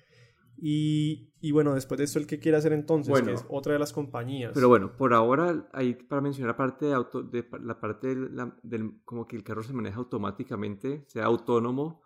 Y, 0.61 1.33
y, 1.41 1.53
bueno, 1.53 1.75
después 1.75 1.99
de 1.99 2.05
esto, 2.05 2.19
¿el 2.19 2.27
que 2.27 2.41
quiere 2.41 2.59
hacer 2.59 2.73
entonces? 2.73 3.23
que 3.23 3.33
es 3.33 3.47
otra 3.49 3.75
de 3.75 3.79
las 3.79 3.93
compañías. 3.93 4.51
Pero 4.55 4.69
bueno, 4.69 4.97
por 4.97 5.15
ahora, 5.15 5.69
ahí 5.73 5.95
para 5.95 6.21
mencionar 6.21 6.57
parte 6.57 6.87
de, 6.87 6.95
auto, 6.95 7.23
de 7.23 7.49
la 7.63 7.79
parte 7.79 8.17
del, 8.63 9.01
como 9.05 9.27
que 9.27 9.37
el 9.37 9.45
carro 9.45 9.63
se 9.63 9.73
maneja 9.73 9.99
automáticamente, 9.99 11.05
sea 11.07 11.27
autónomo. 11.27 12.03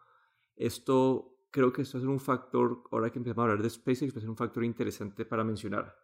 Esto, 0.55 1.39
creo 1.51 1.73
que 1.73 1.81
esto 1.81 1.97
es 1.97 2.05
un 2.05 2.21
factor, 2.21 2.83
ahora 2.91 3.11
que 3.11 3.19
empezamos 3.19 3.39
a 3.39 3.43
hablar 3.45 3.63
de 3.63 3.71
SpaceX, 3.71 4.15
va 4.15 4.19
a 4.19 4.21
ser 4.21 4.31
un 4.31 4.37
factor 4.37 4.65
interesante 4.65 5.25
para 5.25 5.45
mencionar. 5.45 5.97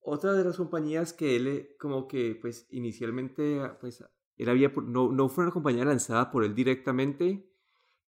Otra 0.00 0.32
de 0.32 0.42
las 0.42 0.56
compañías 0.56 1.12
que 1.12 1.36
él, 1.36 1.76
como 1.78 2.08
que, 2.08 2.36
pues, 2.40 2.66
inicialmente, 2.70 3.60
pues, 3.80 4.04
él 4.36 4.48
había, 4.48 4.72
no, 4.86 5.12
no 5.12 5.28
fue 5.28 5.44
una 5.44 5.52
compañía 5.52 5.84
lanzada 5.84 6.32
por 6.32 6.42
él 6.42 6.54
directamente, 6.54 7.48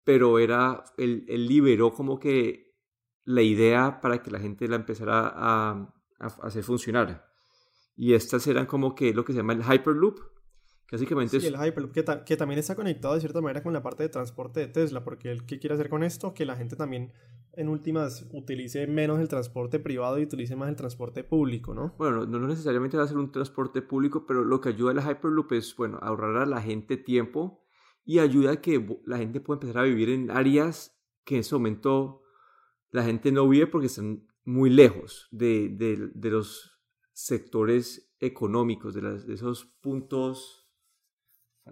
pero 0.03 0.39
era, 0.39 0.83
él, 0.97 1.25
él 1.27 1.47
liberó 1.47 1.93
como 1.93 2.19
que 2.19 2.70
la 3.23 3.41
idea 3.41 4.01
para 4.01 4.21
que 4.21 4.31
la 4.31 4.39
gente 4.39 4.67
la 4.67 4.75
empezara 4.75 5.27
a, 5.27 5.93
a, 6.19 6.25
hacer 6.43 6.63
funcionar. 6.63 7.29
Y 7.95 8.13
estas 8.13 8.47
eran 8.47 8.65
como 8.65 8.95
que 8.95 9.13
lo 9.13 9.23
que 9.25 9.33
se 9.33 9.37
llama 9.39 9.53
el 9.53 9.63
Hyperloop, 9.63 10.19
que 10.87 10.95
básicamente 10.95 11.39
sí, 11.39 11.47
el 11.47 11.55
Hyperloop, 11.55 11.93
que, 11.93 12.03
que, 12.25 12.37
también 12.37 12.59
está 12.59 12.75
conectado 12.75 13.13
de 13.13 13.21
cierta 13.21 13.41
manera 13.41 13.63
con 13.63 13.73
la 13.73 13.81
parte 13.81 14.03
de 14.03 14.09
transporte 14.09 14.59
de 14.59 14.67
Tesla, 14.67 15.03
porque 15.03 15.31
él, 15.31 15.45
¿qué 15.45 15.59
quiere 15.59 15.75
hacer 15.75 15.89
con 15.89 16.03
esto? 16.03 16.33
Que 16.33 16.45
la 16.45 16.55
gente 16.55 16.75
también 16.75 17.13
en 17.53 17.69
últimas 17.69 18.27
utilice 18.31 18.87
menos 18.87 19.19
el 19.19 19.27
transporte 19.27 19.79
privado 19.79 20.19
y 20.19 20.23
utilice 20.23 20.55
más 20.55 20.69
el 20.69 20.75
transporte 20.75 21.23
público, 21.23 21.73
¿no? 21.73 21.95
Bueno, 21.97 22.25
no, 22.25 22.39
necesariamente 22.47 22.97
va 22.97 23.03
a 23.03 23.07
ser 23.07 23.17
un 23.17 23.31
transporte 23.31 23.81
público, 23.81 24.25
pero 24.25 24.43
lo 24.43 24.61
que 24.61 24.69
ayuda 24.69 24.91
a 24.91 24.93
la 24.95 25.11
Hyperloop 25.11 25.51
es, 25.53 25.75
bueno, 25.75 25.99
ahorrar 26.01 26.37
a 26.37 26.45
la 26.45 26.61
gente 26.61 26.97
tiempo 26.97 27.63
y 28.03 28.19
ayuda 28.19 28.53
a 28.53 28.61
que 28.61 28.85
la 29.05 29.17
gente 29.17 29.41
pueda 29.41 29.61
empezar 29.61 29.83
a 29.83 29.85
vivir 29.85 30.09
en 30.09 30.31
áreas 30.31 30.97
que 31.23 31.35
en 31.35 31.41
ese 31.41 31.55
momento 31.55 32.21
la 32.91 33.03
gente 33.03 33.31
no 33.31 33.47
vive 33.47 33.67
porque 33.67 33.87
están 33.87 34.27
muy 34.43 34.69
lejos 34.69 35.27
de, 35.31 35.69
de, 35.69 36.11
de 36.13 36.29
los 36.29 36.79
sectores 37.13 38.13
económicos, 38.19 38.93
de, 38.93 39.01
las, 39.01 39.25
de 39.25 39.33
esos 39.33 39.65
puntos 39.81 40.61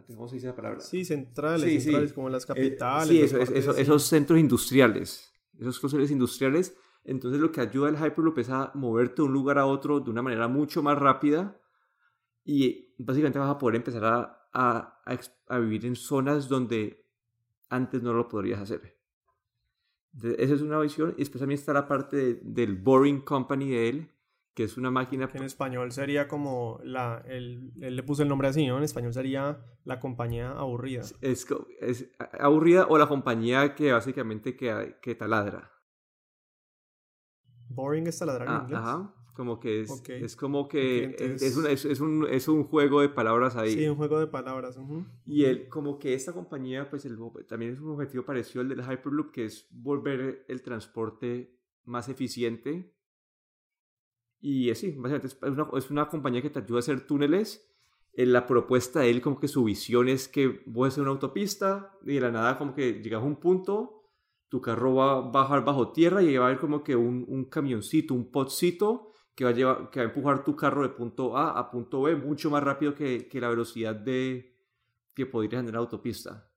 ¿Cómo 0.07 0.27
se 0.27 0.35
dice 0.35 0.47
la 0.47 0.55
palabra? 0.55 0.79
Sí, 0.79 1.03
centrales, 1.03 1.83
centrales 1.83 2.13
como 2.13 2.29
las 2.29 2.43
eh, 2.43 2.47
capitales. 2.47 3.31
sí, 3.31 3.35
esos 3.55 4.03
centros 4.03 4.39
industriales 4.39 5.33
esos 5.59 5.79
clústeres 5.79 6.11
industriales 6.11 6.75
Entonces 7.03 7.39
lo 7.39 7.51
que 7.51 7.61
ayuda 7.61 7.89
al 7.89 7.97
Hyperloop 7.97 8.39
es 8.39 8.49
a 8.49 8.71
moverte 8.75 9.21
de 9.21 9.23
un 9.23 9.33
lugar 9.33 9.57
a 9.57 9.65
otro 9.65 9.99
de 9.99 10.09
una 10.09 10.21
manera 10.21 10.47
mucho 10.47 10.81
más 10.81 10.97
rápida 10.97 11.59
y 12.45 12.95
básicamente 12.97 13.37
vas 13.37 13.49
a 13.49 13.57
poder 13.57 13.75
empezar 13.75 14.05
a, 14.05 14.49
a, 14.53 15.01
a, 15.47 15.59
vivir 15.59 15.85
en 15.85 15.95
zonas 15.95 16.49
donde 16.49 17.05
antes 17.69 18.01
no 18.01 18.13
lo 18.13 18.27
podrías 18.27 18.59
hacer. 18.59 18.98
Esa 20.37 20.53
es 20.53 20.61
una 20.61 20.79
visión. 20.79 21.13
Y 21.17 21.19
después 21.19 21.39
también 21.39 21.59
está 21.59 21.73
la 21.73 21.87
parte 21.87 22.39
del 22.41 22.75
Boring 22.75 23.21
Company 23.21 23.69
de 23.69 23.89
él, 23.89 24.11
que 24.53 24.63
es 24.63 24.77
una 24.77 24.91
máquina... 24.91 25.27
Que 25.27 25.37
en 25.37 25.43
español 25.43 25.91
sería 25.91 26.27
como 26.27 26.79
la... 26.83 27.23
Él, 27.27 27.71
él, 27.81 27.95
le 27.95 28.03
puso 28.03 28.23
el 28.23 28.29
nombre 28.29 28.47
así, 28.47 28.65
¿no? 28.67 28.77
En 28.77 28.83
español 28.83 29.13
sería 29.13 29.63
la 29.83 29.99
compañía 29.99 30.51
aburrida. 30.51 31.01
Es, 31.21 31.47
es, 31.79 32.11
aburrida 32.39 32.87
o 32.87 32.97
la 32.97 33.07
compañía 33.07 33.75
que 33.75 33.91
básicamente 33.91 34.55
que, 34.55 34.97
que 35.01 35.15
taladra. 35.15 35.71
Boring 37.69 38.07
es 38.07 38.17
taladrar 38.17 38.47
en 38.47 38.53
ah, 38.53 38.61
inglés. 38.63 38.79
Ajá. 38.79 39.18
Como 39.39 39.57
que 39.57 39.79
es, 39.79 40.03
es 40.09 40.35
como 40.35 40.67
que 40.67 41.15
es, 41.17 41.55
un, 41.55 41.65
es, 41.65 41.85
un, 42.01 42.27
es, 42.29 42.49
un, 42.49 42.65
juego 42.65 42.99
de 42.99 43.07
palabras 43.07 43.55
ahí. 43.55 43.71
Sí, 43.71 43.87
un 43.87 43.95
juego 43.95 44.19
de 44.19 44.27
palabras. 44.27 44.77
Y 45.25 45.45
él, 45.45 45.69
como 45.69 45.97
que 45.97 46.13
esta 46.13 46.33
compañía, 46.33 46.89
pues 46.89 47.05
el, 47.05 47.17
también 47.47 47.71
es 47.71 47.79
un 47.79 47.91
objetivo 47.91 48.25
parecido 48.25 48.63
al 48.63 48.67
del 48.67 48.81
Hyperloop, 48.81 49.31
que 49.31 49.45
es 49.45 49.65
volver 49.71 50.43
el 50.49 50.61
transporte 50.61 51.57
más 51.85 52.09
eficiente. 52.09 52.93
Y 54.41 54.69
así, 54.71 54.91
básicamente 54.91 55.27
es 55.27 55.41
una, 55.41 55.69
es 55.77 55.89
una 55.89 56.09
compañía 56.09 56.41
que 56.41 56.49
te 56.49 56.59
ayuda 56.59 56.79
a 56.79 56.79
hacer 56.79 57.07
túneles. 57.07 57.65
En 58.11 58.33
la 58.33 58.45
propuesta 58.45 58.99
de 58.99 59.09
él, 59.09 59.21
como 59.21 59.39
que 59.39 59.47
su 59.47 59.63
visión 59.63 60.09
es 60.09 60.27
que 60.27 60.63
voy 60.65 60.87
a 60.87 60.87
hacer 60.89 61.03
una 61.03 61.11
autopista 61.11 61.97
y 62.05 62.15
de 62.15 62.19
la 62.19 62.31
nada 62.31 62.57
como 62.57 62.73
que 62.73 63.01
llegas 63.01 63.21
a 63.21 63.25
un 63.25 63.39
punto, 63.39 64.03
tu 64.49 64.59
carro 64.59 64.95
va 64.95 65.11
a 65.13 65.21
bajar 65.21 65.63
bajo 65.63 65.93
tierra 65.93 66.21
y 66.21 66.35
va 66.35 66.43
a 66.43 66.47
haber 66.49 66.59
como 66.59 66.83
que 66.83 66.97
un, 66.97 67.23
un 67.29 67.45
camioncito, 67.45 68.13
un 68.13 68.29
potcito 68.29 69.08
que 69.39 69.45
va, 69.45 69.51
a 69.51 69.53
llevar, 69.53 69.89
que 69.89 70.01
va 70.01 70.05
a 70.05 70.09
empujar 70.09 70.43
tu 70.43 70.53
carro 70.53 70.83
de 70.83 70.89
punto 70.89 71.37
A 71.37 71.57
a 71.57 71.71
punto 71.71 72.01
B 72.01 72.13
mucho 72.17 72.51
más 72.51 72.61
rápido 72.61 72.93
que, 72.93 73.29
que 73.29 73.39
la 73.39 73.47
velocidad 73.47 73.95
de, 73.95 74.53
que 75.15 75.25
podrías 75.25 75.63
en 75.63 75.71
la 75.71 75.77
autopista. 75.77 76.51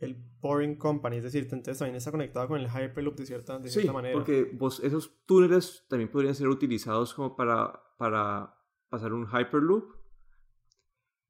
El 0.00 0.16
Boring 0.40 0.74
Company, 0.74 1.18
es 1.18 1.22
decir, 1.22 1.44
entonces 1.44 1.78
también 1.78 1.94
está 1.94 2.10
conectado 2.10 2.48
con 2.48 2.58
el 2.58 2.66
Hyperloop 2.66 3.14
de 3.14 3.24
cierta, 3.24 3.56
de 3.60 3.70
cierta 3.70 3.92
sí, 3.92 3.94
manera. 3.94 4.14
porque 4.14 4.50
vos, 4.52 4.80
esos 4.82 5.24
túneles 5.26 5.84
también 5.86 6.10
podrían 6.10 6.34
ser 6.34 6.48
utilizados 6.48 7.14
como 7.14 7.36
para, 7.36 7.80
para 7.98 8.52
pasar 8.88 9.12
un 9.12 9.28
Hyperloop. 9.28 9.94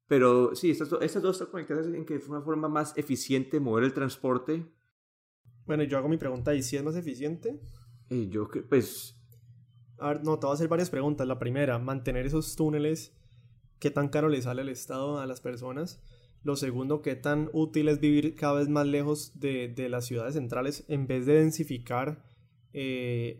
Pero 0.07 0.55
sí, 0.55 0.71
estas, 0.71 0.91
estas 1.01 1.21
dos 1.21 1.35
están 1.35 1.51
conectadas 1.51 1.85
en 1.85 2.03
que 2.03 2.15
es 2.15 2.27
una 2.27 2.41
forma 2.41 2.67
más 2.67 2.97
eficiente 2.97 3.59
mover 3.59 3.83
el 3.83 3.93
transporte. 3.93 4.65
Bueno, 5.67 5.83
yo 5.83 5.99
hago 5.99 6.09
mi 6.09 6.17
pregunta, 6.17 6.55
¿y 6.55 6.63
si 6.63 6.77
es 6.77 6.83
más 6.83 6.95
eficiente? 6.95 7.61
Eh, 8.09 8.27
yo 8.27 8.47
que, 8.49 8.63
pues, 8.63 9.22
a 10.03 10.09
ver, 10.09 10.23
no, 10.23 10.37
te 10.37 10.45
voy 10.45 10.53
a 10.53 10.55
hacer 10.55 10.67
varias 10.67 10.89
preguntas. 10.89 11.25
La 11.25 11.39
primera, 11.39 11.79
mantener 11.79 12.25
esos 12.25 12.55
túneles, 12.57 13.15
¿qué 13.79 13.89
tan 13.89 14.09
caro 14.09 14.27
le 14.27 14.41
sale 14.41 14.61
al 14.61 14.69
Estado 14.69 15.19
a 15.19 15.25
las 15.25 15.39
personas? 15.39 16.01
Lo 16.43 16.57
segundo, 16.57 17.01
¿qué 17.01 17.15
tan 17.15 17.49
útil 17.53 17.87
es 17.87 18.01
vivir 18.01 18.35
cada 18.35 18.55
vez 18.55 18.67
más 18.67 18.85
lejos 18.85 19.39
de, 19.39 19.73
las 19.89 20.05
ciudades 20.05 20.33
centrales 20.33 20.83
en 20.89 21.07
vez 21.07 21.25
de 21.25 21.35
densificar, 21.35 22.21
eh, 22.73 23.39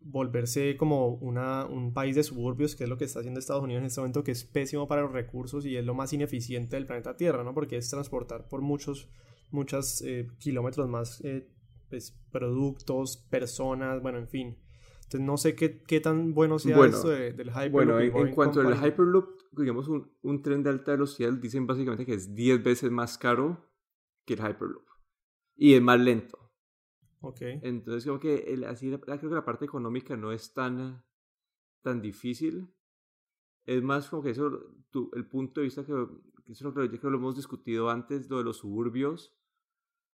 volverse 0.00 0.78
como 0.78 1.08
una, 1.08 1.66
un 1.66 1.92
país 1.92 2.16
de 2.16 2.22
suburbios, 2.22 2.74
que 2.74 2.84
es 2.84 2.90
lo 2.90 2.96
que 2.96 3.04
está 3.04 3.18
haciendo 3.18 3.38
Estados 3.38 3.62
Unidos 3.62 3.80
en 3.80 3.86
este 3.86 4.00
momento, 4.00 4.24
que 4.24 4.32
es 4.32 4.44
pésimo 4.44 4.88
para 4.88 5.02
los 5.02 5.12
recursos 5.12 5.66
y 5.66 5.76
es 5.76 5.84
lo 5.84 5.92
más 5.92 6.14
ineficiente 6.14 6.76
del 6.76 6.86
planeta 6.86 7.14
Tierra, 7.14 7.44
¿no? 7.44 7.52
Porque 7.52 7.76
es 7.76 7.90
transportar 7.90 8.48
por 8.48 8.62
muchos, 8.62 9.10
muchos 9.50 10.00
eh, 10.00 10.28
kilómetros 10.38 10.88
más 10.88 11.20
eh, 11.26 11.46
pues, 11.90 12.18
productos, 12.32 13.18
personas, 13.18 14.00
bueno, 14.00 14.16
en 14.16 14.28
fin. 14.28 14.67
Entonces 15.08 15.26
no 15.26 15.38
sé 15.38 15.54
qué, 15.54 15.82
qué 15.84 16.00
tan 16.00 16.34
bueno 16.34 16.58
sea 16.58 16.84
eso 16.84 17.08
del 17.08 17.48
Hyperloop. 17.48 17.72
Bueno, 17.72 17.98
en, 17.98 18.34
cuanto 18.34 18.60
al 18.60 18.74
Hyperloop, 18.74 19.40
digamos 19.52 19.88
un, 19.88 20.12
un, 20.20 20.42
tren 20.42 20.62
de 20.62 20.68
alta 20.68 20.90
velocidad, 20.90 21.32
dicen 21.32 21.66
básicamente 21.66 22.04
que 22.04 22.12
es 22.12 22.34
10 22.34 22.62
veces 22.62 22.90
más 22.90 23.16
caro 23.16 23.72
que 24.26 24.34
el 24.34 24.40
Hyperloop. 24.40 24.86
Y 25.56 25.72
es 25.72 25.80
más 25.80 25.98
lento. 25.98 26.52
Ok. 27.22 27.38
Entonces 27.40 28.04
creo 28.04 28.20
que, 28.20 28.52
el, 28.52 28.64
así, 28.64 28.90
creo 28.90 29.18
que 29.18 29.26
la 29.28 29.46
parte 29.46 29.64
económica 29.64 30.14
no 30.14 30.30
es 30.30 30.52
tan, 30.52 31.02
tan 31.80 32.02
difícil. 32.02 32.68
Es 33.64 33.82
más 33.82 34.10
como 34.10 34.22
que 34.22 34.30
eso, 34.30 34.74
tu, 34.90 35.10
el 35.14 35.26
punto 35.26 35.62
de 35.62 35.68
vista 35.68 35.86
que, 35.86 36.06
que 36.44 36.52
eso 36.52 36.74
creo, 36.74 36.90
que 36.90 36.98
lo 37.08 37.16
hemos 37.16 37.34
discutido 37.34 37.88
antes, 37.88 38.28
lo 38.28 38.36
de 38.36 38.44
los 38.44 38.58
suburbios, 38.58 39.34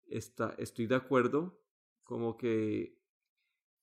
está, 0.06 0.54
estoy 0.56 0.86
de 0.86 0.94
acuerdo. 0.94 1.60
Como 2.04 2.38
que 2.38 2.97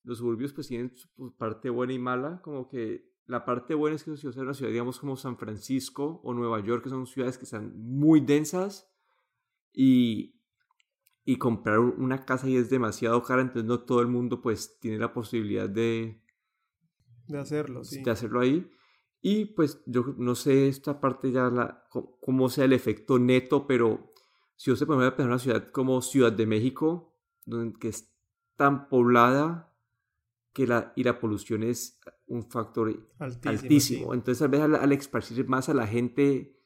los 0.06 0.18
suburbios 0.18 0.52
pues 0.52 0.68
tienen 0.68 0.96
su 0.96 1.34
parte 1.36 1.68
buena 1.68 1.92
y 1.92 1.98
mala, 1.98 2.40
como 2.40 2.68
que 2.68 3.10
la 3.26 3.44
parte 3.44 3.74
buena 3.74 3.96
es 3.96 4.04
que 4.04 4.16
si 4.16 4.28
una 4.28 4.54
ciudad, 4.54 4.70
digamos, 4.70 5.00
como 5.00 5.16
San 5.16 5.36
Francisco 5.36 6.20
o 6.22 6.32
Nueva 6.32 6.60
York, 6.60 6.84
que 6.84 6.90
son 6.90 7.06
ciudades 7.06 7.36
que 7.36 7.44
están 7.44 7.72
muy 7.76 8.20
densas 8.20 8.88
y, 9.72 10.40
y 11.24 11.38
comprar 11.38 11.80
una 11.80 12.24
casa 12.24 12.46
ahí 12.46 12.56
es 12.56 12.70
demasiado 12.70 13.20
cara, 13.24 13.42
entonces 13.42 13.64
no 13.64 13.80
todo 13.80 14.00
el 14.00 14.06
mundo 14.06 14.40
pues 14.40 14.78
tiene 14.78 14.98
la 14.98 15.12
posibilidad 15.12 15.68
de, 15.68 16.22
de 17.26 17.38
hacerlo, 17.38 17.82
sí. 17.82 18.04
de 18.04 18.10
hacerlo 18.12 18.40
ahí. 18.40 18.70
Y 19.20 19.46
pues 19.46 19.82
yo 19.86 20.14
no 20.18 20.36
sé 20.36 20.68
esta 20.68 21.00
parte 21.00 21.32
ya, 21.32 21.50
la, 21.50 21.84
cómo 21.90 22.48
sea 22.48 22.66
el 22.66 22.72
efecto 22.72 23.18
neto, 23.18 23.66
pero 23.66 24.12
si 24.54 24.70
usted 24.70 24.86
puede 24.86 25.10
pensar 25.10 25.22
en 25.22 25.28
una 25.30 25.38
ciudad 25.40 25.70
como 25.72 26.00
Ciudad 26.00 26.30
de 26.30 26.46
México, 26.46 27.12
donde, 27.44 27.76
que 27.76 27.88
es 27.88 28.16
tan 28.54 28.88
poblada, 28.88 29.75
que 30.56 30.66
la, 30.66 30.94
y 30.96 31.04
la 31.04 31.18
polución 31.18 31.62
es 31.64 32.00
un 32.28 32.48
factor 32.48 32.90
altísimo. 33.44 34.14
Entonces, 34.14 34.38
tal 34.38 34.48
vez 34.48 34.62
al, 34.62 34.74
al, 34.74 35.48
más 35.48 35.68
a 35.68 35.74
la 35.74 35.86
gente 35.86 36.56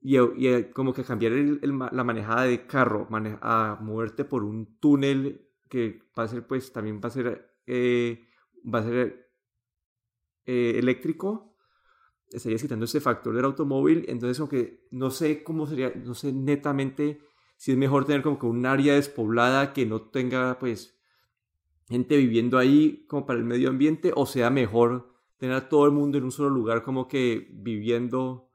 y, 0.00 0.18
y 0.18 0.64
como 0.72 0.92
que 0.92 1.04
cambiar 1.04 1.30
el, 1.30 1.60
la 1.62 2.02
manejada 2.02 2.42
de 2.42 2.66
carro, 2.66 3.06
a 3.40 3.78
moverte 3.80 4.24
por 4.24 4.42
un 4.42 4.80
túnel 4.80 5.48
que 5.68 6.10
va 6.18 6.24
a 6.24 6.28
ser, 6.28 6.44
pues, 6.44 6.72
también 6.72 7.00
va 7.00 7.06
a 7.06 7.12
ser, 7.12 7.60
eh, 7.68 8.26
va 8.62 8.80
a 8.80 8.82
ser 8.82 9.30
eh, 10.44 10.72
eléctrico, 10.80 11.56
estarías 12.28 12.62
quitando 12.62 12.86
ese 12.86 13.00
factor 13.00 13.32
del 13.32 13.44
automóvil. 13.44 14.06
Entonces, 14.08 14.40
aunque 14.40 14.88
no 14.90 15.12
sé 15.12 15.44
cómo 15.44 15.68
sería, 15.68 15.92
no 15.94 16.14
sé 16.14 16.32
netamente 16.32 17.20
si 17.58 17.70
es 17.70 17.78
mejor 17.78 18.06
tener 18.06 18.22
como 18.22 18.40
que 18.40 18.46
un 18.46 18.66
área 18.66 18.94
despoblada 18.94 19.72
que 19.72 19.86
no 19.86 20.02
tenga, 20.02 20.58
pues, 20.58 20.95
gente 21.88 22.16
viviendo 22.16 22.58
ahí 22.58 23.04
como 23.08 23.26
para 23.26 23.38
el 23.38 23.44
medio 23.44 23.68
ambiente 23.68 24.12
o 24.14 24.26
sea 24.26 24.50
mejor 24.50 25.16
tener 25.38 25.56
a 25.56 25.68
todo 25.68 25.86
el 25.86 25.92
mundo 25.92 26.18
en 26.18 26.24
un 26.24 26.32
solo 26.32 26.50
lugar 26.50 26.82
como 26.82 27.08
que 27.08 27.48
viviendo, 27.50 28.50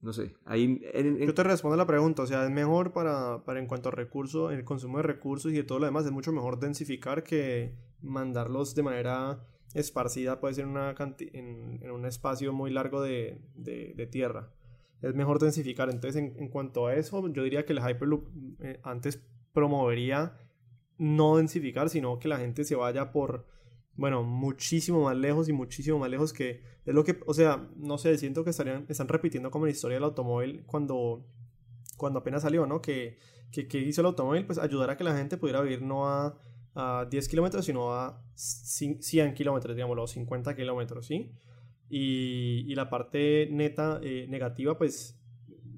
no 0.00 0.12
sé, 0.12 0.34
ahí... 0.44 0.80
Yo 1.20 1.34
te 1.34 1.42
respondo 1.42 1.76
la 1.76 1.86
pregunta, 1.86 2.22
o 2.22 2.26
sea, 2.26 2.44
es 2.44 2.50
mejor 2.50 2.92
para, 2.92 3.44
para 3.44 3.60
en 3.60 3.66
cuanto 3.66 3.90
a 3.90 3.92
recursos, 3.92 4.52
el 4.52 4.64
consumo 4.64 4.98
de 4.98 5.02
recursos 5.04 5.52
y 5.52 5.56
de 5.56 5.64
todo 5.64 5.78
lo 5.78 5.86
demás, 5.86 6.06
es 6.06 6.12
mucho 6.12 6.32
mejor 6.32 6.58
densificar 6.58 7.22
que 7.22 7.74
mandarlos 8.00 8.74
de 8.74 8.82
manera 8.82 9.44
esparcida, 9.74 10.40
puede 10.40 10.54
ser 10.54 10.66
una 10.66 10.94
en, 10.98 11.80
en, 11.82 11.90
un 11.90 12.06
espacio 12.06 12.52
muy 12.52 12.70
largo 12.70 13.02
de, 13.02 13.42
de, 13.54 14.06
tierra. 14.06 14.50
Es 15.02 15.14
mejor 15.14 15.38
densificar, 15.38 15.90
entonces 15.90 16.32
en, 16.36 16.48
cuanto 16.48 16.86
a 16.86 16.94
eso, 16.94 17.28
yo 17.28 17.42
diría 17.42 17.66
que 17.66 17.74
el 17.74 17.80
Hyperloop 17.80 18.28
eh, 18.60 18.80
antes 18.82 19.22
promovería 19.52 20.38
no 20.98 21.36
densificar, 21.36 21.88
sino 21.88 22.18
que 22.18 22.28
la 22.28 22.38
gente 22.38 22.64
se 22.64 22.74
vaya 22.74 23.12
por, 23.12 23.46
bueno, 23.94 24.22
muchísimo 24.22 25.04
más 25.04 25.16
lejos 25.16 25.48
y 25.48 25.52
muchísimo 25.52 25.98
más 25.98 26.10
lejos 26.10 26.32
que 26.32 26.62
es 26.84 26.94
lo 26.94 27.04
que, 27.04 27.20
o 27.26 27.34
sea, 27.34 27.68
no 27.76 27.98
sé, 27.98 28.16
siento 28.18 28.44
que 28.44 28.50
estarían, 28.50 28.86
están 28.88 29.08
repitiendo 29.08 29.50
como 29.50 29.66
la 29.66 29.72
historia 29.72 29.96
del 29.96 30.04
automóvil 30.04 30.64
cuando, 30.66 31.26
cuando 31.96 32.20
apenas 32.20 32.42
salió, 32.42 32.66
¿no? 32.66 32.80
Que, 32.80 33.18
que, 33.52 33.78
hizo 33.78 34.00
el 34.00 34.06
automóvil, 34.06 34.46
pues 34.46 34.58
ayudar 34.58 34.90
a 34.90 34.96
que 34.96 35.04
la 35.04 35.16
gente 35.16 35.36
pudiera 35.36 35.60
vivir 35.60 35.82
no 35.82 36.08
a, 36.08 36.38
a 36.74 37.06
10 37.10 37.28
kilómetros, 37.28 37.64
sino 37.64 37.92
a 37.92 38.22
100 38.34 39.34
kilómetros, 39.34 39.76
digamos, 39.76 39.98
o 39.98 40.06
50 40.06 40.56
kilómetros, 40.56 41.06
¿sí? 41.06 41.32
Y, 41.90 42.64
y, 42.70 42.74
la 42.74 42.90
parte 42.90 43.48
neta 43.50 44.00
eh, 44.02 44.26
negativa, 44.28 44.76
pues 44.76 45.18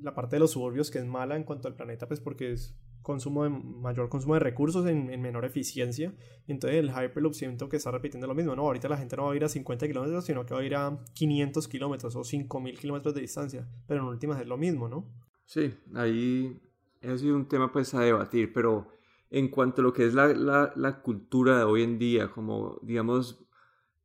la 0.03 0.15
parte 0.15 0.37
de 0.37 0.41
los 0.41 0.53
suburbios 0.53 0.91
que 0.91 0.99
es 0.99 1.07
mala 1.07 1.37
en 1.37 1.45
cuanto 1.45 1.69
al 1.69 1.77
planeta, 1.77 2.09
pues 2.09 2.21
porque 2.21 2.53
es 2.53 2.77
consumo 3.03 3.45
de 3.45 3.51
mayor 3.51 4.09
consumo 4.09 4.35
de 4.35 4.41
recursos 4.41 4.87
en, 4.87 5.21
menor 5.21 5.45
eficiencia. 5.45 6.15
Entonces 6.47 6.79
el 6.79 6.91
Hyperloop 6.91 7.35
siento 7.35 7.69
que 7.69 7.77
está 7.77 7.91
repitiendo 7.91 8.27
lo 8.27 8.35
mismo, 8.35 8.55
¿no? 8.55 8.63
Ahorita 8.63 8.89
la 8.89 8.97
gente 8.97 9.17
no 9.17 9.25
va 9.25 9.33
a 9.33 9.37
ir 9.37 9.45
a 9.45 9.49
50 9.49 9.87
kilómetros, 9.87 10.25
sino 10.25 10.45
que 10.45 10.55
va 10.55 10.61
a 10.61 10.65
ir 10.65 10.75
a 10.75 10.99
500 11.15 11.69
kilómetros 11.69 12.17
o 12.17 12.25
5000 12.25 12.79
kilómetros 12.79 13.15
de 13.15 13.21
distancia. 13.21 13.69
Pero 13.87 14.03
en 14.03 14.09
últimas 14.09 14.41
es 14.41 14.47
lo 14.47 14.57
mismo, 14.57 14.89
¿no? 14.89 15.07
Sí, 15.45 15.75
ahí 15.95 16.61
ha 17.03 17.17
sido 17.17 17.37
un 17.37 17.49
tema 17.49 17.73
pues 17.73 17.95
a 17.95 18.01
debatir, 18.01 18.53
pero 18.53 18.89
en 19.31 19.49
cuanto 19.49 19.81
a 19.81 19.85
lo 19.85 19.93
que 19.93 20.07
es 20.07 20.15
la, 20.15 20.29
la, 20.75 21.03
cultura 21.03 21.59
de 21.59 21.65
hoy 21.65 21.83
en 21.83 21.99
día, 21.99 22.31
como 22.31 22.79
digamos, 22.83 23.45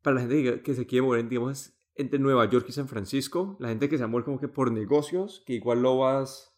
para 0.02 0.16
la 0.16 0.22
gente 0.22 0.62
que 0.62 0.76
se 0.76 0.86
quiere 0.86 1.06
mover, 1.06 1.28
digamos, 1.28 1.74
entre 1.96 2.20
Nueva 2.20 2.50
York 2.50 2.66
y 2.70 2.72
San 2.72 2.88
Francisco, 2.88 3.58
la 3.60 3.70
gente 3.70 3.90
que 3.90 3.98
se 3.98 4.06
mueve 4.06 4.26
como 4.26 4.40
que 4.40 4.48
por 4.48 4.72
negocios, 4.72 5.44
que 5.46 5.54
igual 5.54 5.82
lo 5.82 5.98
vas, 5.98 6.56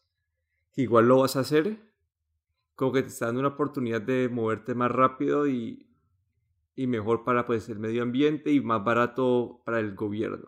que 0.74 0.82
igual 0.82 1.08
lo 1.08 1.20
vas 1.20 1.36
a 1.36 1.42
hacer, 1.42 1.87
como 2.78 2.92
que 2.92 3.02
te 3.02 3.08
está 3.08 3.26
dando 3.26 3.40
una 3.40 3.50
oportunidad 3.50 4.02
de 4.04 4.30
moverte 4.30 4.76
más 4.76 4.92
rápido 4.92 5.48
y, 5.48 5.90
y 6.76 6.86
mejor 6.86 7.24
para 7.24 7.48
pues 7.48 7.68
el 7.70 7.80
medio 7.80 8.04
ambiente 8.04 8.52
y 8.52 8.62
más 8.62 8.84
barato 8.84 9.64
para 9.66 9.80
el 9.80 9.96
gobierno. 9.96 10.48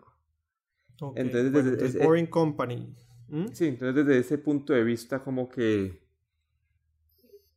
entonces, 1.16 1.52
desde, 1.52 2.06
Boring 2.06 2.28
Company. 2.28 2.94
Sí, 3.52 3.66
entonces 3.66 4.06
desde 4.06 4.20
ese 4.20 4.38
punto 4.38 4.72
de 4.72 4.84
vista 4.84 5.24
como 5.24 5.48
que 5.48 6.04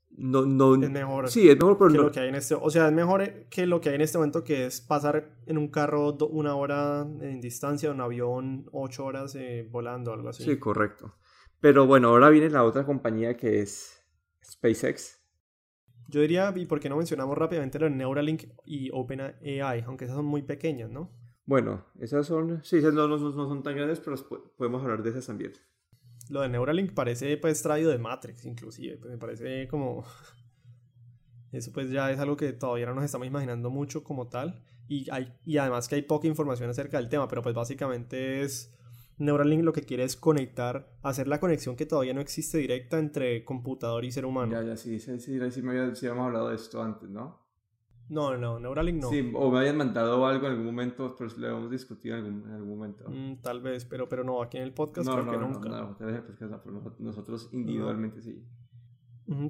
no, 0.09 0.43
no, 0.43 0.73
es 0.73 0.89
mejor. 0.89 1.29
Sí, 1.29 1.47
es 1.47 1.55
mejor 1.55 1.91
que 1.91 1.97
lo 1.97 2.11
que 2.11 2.19
hay 2.21 2.29
en 2.29 2.35
este, 2.35 2.55
o 2.55 2.69
sea, 2.71 2.87
es 2.87 2.93
mejor 2.93 3.47
que 3.51 3.67
lo 3.67 3.79
que 3.79 3.89
hay 3.89 3.95
en 3.95 4.01
este 4.01 4.17
momento 4.17 4.43
que 4.43 4.65
es 4.65 4.81
pasar 4.81 5.35
en 5.45 5.59
un 5.59 5.67
carro 5.67 6.17
una 6.31 6.55
hora 6.55 7.01
en 7.21 7.41
distancia, 7.41 7.91
un 7.91 8.01
avión 8.01 8.65
ocho 8.71 9.05
horas 9.05 9.35
eh, 9.35 9.67
volando, 9.69 10.13
algo 10.13 10.29
así. 10.29 10.43
Sí, 10.43 10.57
correcto. 10.57 11.13
Pero 11.59 11.85
bueno, 11.85 12.09
ahora 12.09 12.29
viene 12.29 12.49
la 12.49 12.63
otra 12.63 12.87
compañía 12.87 13.37
que 13.37 13.61
es 13.61 14.02
SpaceX. 14.43 15.19
Yo 16.09 16.21
diría, 16.21 16.53
¿y 16.55 16.65
por 16.65 16.79
qué 16.79 16.89
no 16.89 16.97
mencionamos 16.97 17.37
rápidamente 17.37 17.79
lo 17.79 17.85
de 17.85 17.91
Neuralink 17.91 18.43
y 18.65 18.89
OpenAI? 18.91 19.83
Aunque 19.85 20.05
esas 20.05 20.17
son 20.17 20.25
muy 20.25 20.41
pequeñas, 20.41 20.89
¿no? 20.89 21.11
Bueno, 21.45 21.85
esas 21.99 22.27
son, 22.27 22.63
sí, 22.63 22.77
esas 22.77 22.93
no, 22.93 23.07
no, 23.07 23.17
no 23.17 23.31
son 23.31 23.63
tan 23.63 23.75
grandes, 23.75 23.99
pero 23.99 24.15
podemos 24.57 24.81
hablar 24.81 25.03
de 25.03 25.09
esas 25.09 25.25
también. 25.25 25.53
Lo 26.29 26.41
de 26.41 26.49
Neuralink 26.49 26.93
parece 26.93 27.37
pues 27.37 27.61
traído 27.61 27.91
de 27.91 27.97
Matrix, 27.97 28.45
inclusive. 28.45 28.97
Pues 28.97 29.11
me 29.11 29.17
parece 29.17 29.67
como... 29.67 30.05
Eso 31.51 31.71
pues 31.71 31.91
ya 31.91 32.11
es 32.11 32.19
algo 32.19 32.35
que 32.35 32.51
todavía 32.53 32.87
no 32.87 32.95
nos 32.95 33.03
estamos 33.03 33.27
imaginando 33.27 33.69
mucho 33.69 34.03
como 34.03 34.27
tal. 34.27 34.63
Y, 34.87 35.09
hay, 35.11 35.33
y 35.45 35.57
además 35.57 35.87
que 35.87 35.95
hay 35.95 36.01
poca 36.01 36.27
información 36.27 36.69
acerca 36.69 36.97
del 36.97 37.09
tema, 37.09 37.27
pero 37.27 37.41
pues 37.41 37.53
básicamente 37.53 38.41
es... 38.41 38.73
Neuralink 39.17 39.63
lo 39.63 39.73
que 39.73 39.83
quiere 39.83 40.03
es 40.03 40.15
conectar, 40.15 40.97
hacer 41.01 41.27
la 41.27 41.39
conexión 41.39 41.75
que 41.75 41.85
todavía 41.85 42.13
no 42.13 42.21
existe 42.21 42.57
directa 42.57 42.99
entre 42.99 43.45
computador 43.45 44.05
y 44.05 44.11
ser 44.11 44.25
humano. 44.25 44.51
Ya, 44.51 44.63
ya, 44.63 44.75
sí, 44.75 44.99
sí, 44.99 45.19
sí, 45.19 45.39
sí, 45.51 45.61
me 45.61 45.71
había, 45.71 45.95
sí 45.95 46.07
habíamos 46.07 46.27
hablado 46.27 46.49
de 46.49 46.55
esto 46.55 46.81
antes, 46.81 47.09
¿no? 47.09 47.43
No, 48.09 48.37
no, 48.37 48.59
Neuralink 48.59 49.01
no. 49.01 49.09
Sí, 49.09 49.31
o 49.33 49.49
me 49.49 49.59
habían 49.59 49.77
mandado 49.77 50.25
algo 50.25 50.45
en 50.45 50.51
algún 50.51 50.65
momento, 50.65 51.15
pero 51.17 51.31
lo 51.37 51.47
hemos 51.47 51.71
discutido 51.71 52.17
en 52.17 52.25
algún, 52.25 52.43
en 52.47 52.55
algún 52.55 52.69
momento. 52.69 53.05
Mm, 53.09 53.41
tal 53.41 53.61
vez, 53.61 53.85
pero, 53.85 54.09
pero 54.09 54.23
no, 54.23 54.41
aquí 54.41 54.57
en 54.57 54.63
el 54.63 54.73
podcast 54.73 55.09
creo 55.09 55.29
que 55.29 55.37
nunca. 55.37 55.69
No, 55.69 55.97
no, 55.99 56.61
no, 56.65 56.95
nosotros 56.99 57.49
individualmente 57.53 58.21
sí. 58.21 58.43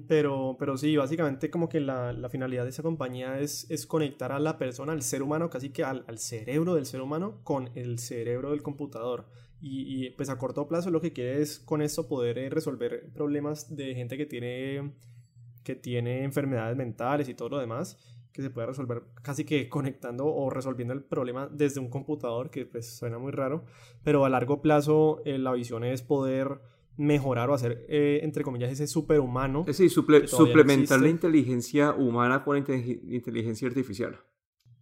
Pero, 0.08 0.56
pero 0.60 0.78
sí, 0.78 0.96
básicamente 0.96 1.50
como 1.50 1.68
que 1.68 1.80
la, 1.80 2.14
la, 2.14 2.30
finalidad 2.30 2.64
de 2.64 2.70
esa 2.70 2.84
compañía 2.84 3.40
es, 3.40 3.70
es 3.72 3.88
conectar 3.88 4.32
a 4.32 4.38
la 4.38 4.60
persona, 4.60 4.94
al 4.94 5.02
ser 5.02 5.24
humano, 5.24 5.50
casi 5.50 5.70
que 5.70 5.84
al, 5.84 6.06
al 6.08 6.20
cerebro 6.20 6.76
del 6.76 6.86
ser 6.86 7.02
humano 7.02 7.40
con 7.44 7.72
el 7.74 7.98
cerebro 7.98 8.52
del 8.52 8.62
computador. 8.62 9.26
Y, 9.66 10.08
y, 10.08 10.10
pues 10.10 10.30
a 10.30 10.38
corto 10.38 10.68
plazo 10.68 10.92
lo 10.92 11.00
que 11.00 11.14
quiere 11.14 11.42
es 11.42 11.58
con 11.58 11.82
esto 11.82 12.10
poder 12.10 12.38
eh, 12.38 12.50
resolver 12.50 13.10
problemas 13.14 13.74
de 13.74 13.96
gente 13.96 14.18
que 14.18 14.26
tiene, 14.26 14.92
que 15.64 15.76
tiene 15.76 16.26
enfermedades 16.26 16.76
mentales 16.76 17.30
y 17.30 17.34
todo 17.34 17.48
lo 17.48 17.60
demás 17.60 17.98
que 18.34 18.42
se 18.42 18.50
puede 18.50 18.68
resolver 18.68 19.04
casi 19.22 19.46
que 19.46 19.70
conectando 19.70 20.26
o 20.26 20.50
resolviendo 20.50 20.94
el 20.94 21.04
problema 21.04 21.48
desde 21.50 21.80
un 21.80 21.90
computador, 21.90 22.50
que 22.50 22.66
pues 22.66 22.98
suena 22.98 23.20
muy 23.20 23.32
raro, 23.32 23.64
pero 24.04 24.26
a 24.26 24.30
largo 24.30 24.62
plazo 24.62 25.22
eh, 25.24 25.38
la 25.38 25.54
visión 25.54 25.84
es 25.84 26.02
poder 26.02 26.60
mejorar 26.98 27.50
o 27.50 27.54
hacer, 27.54 27.86
eh, 27.88 28.22
entre 28.24 28.44
comillas, 28.44 28.72
ese 28.72 28.88
superhumano. 28.88 29.66
Sí, 29.72 29.88
suplementar 29.90 31.00
la 31.00 31.10
inteligencia 31.10 31.92
humana 31.92 32.44
con 32.44 32.58
inteligencia 32.58 33.68
artificial. 33.68 34.20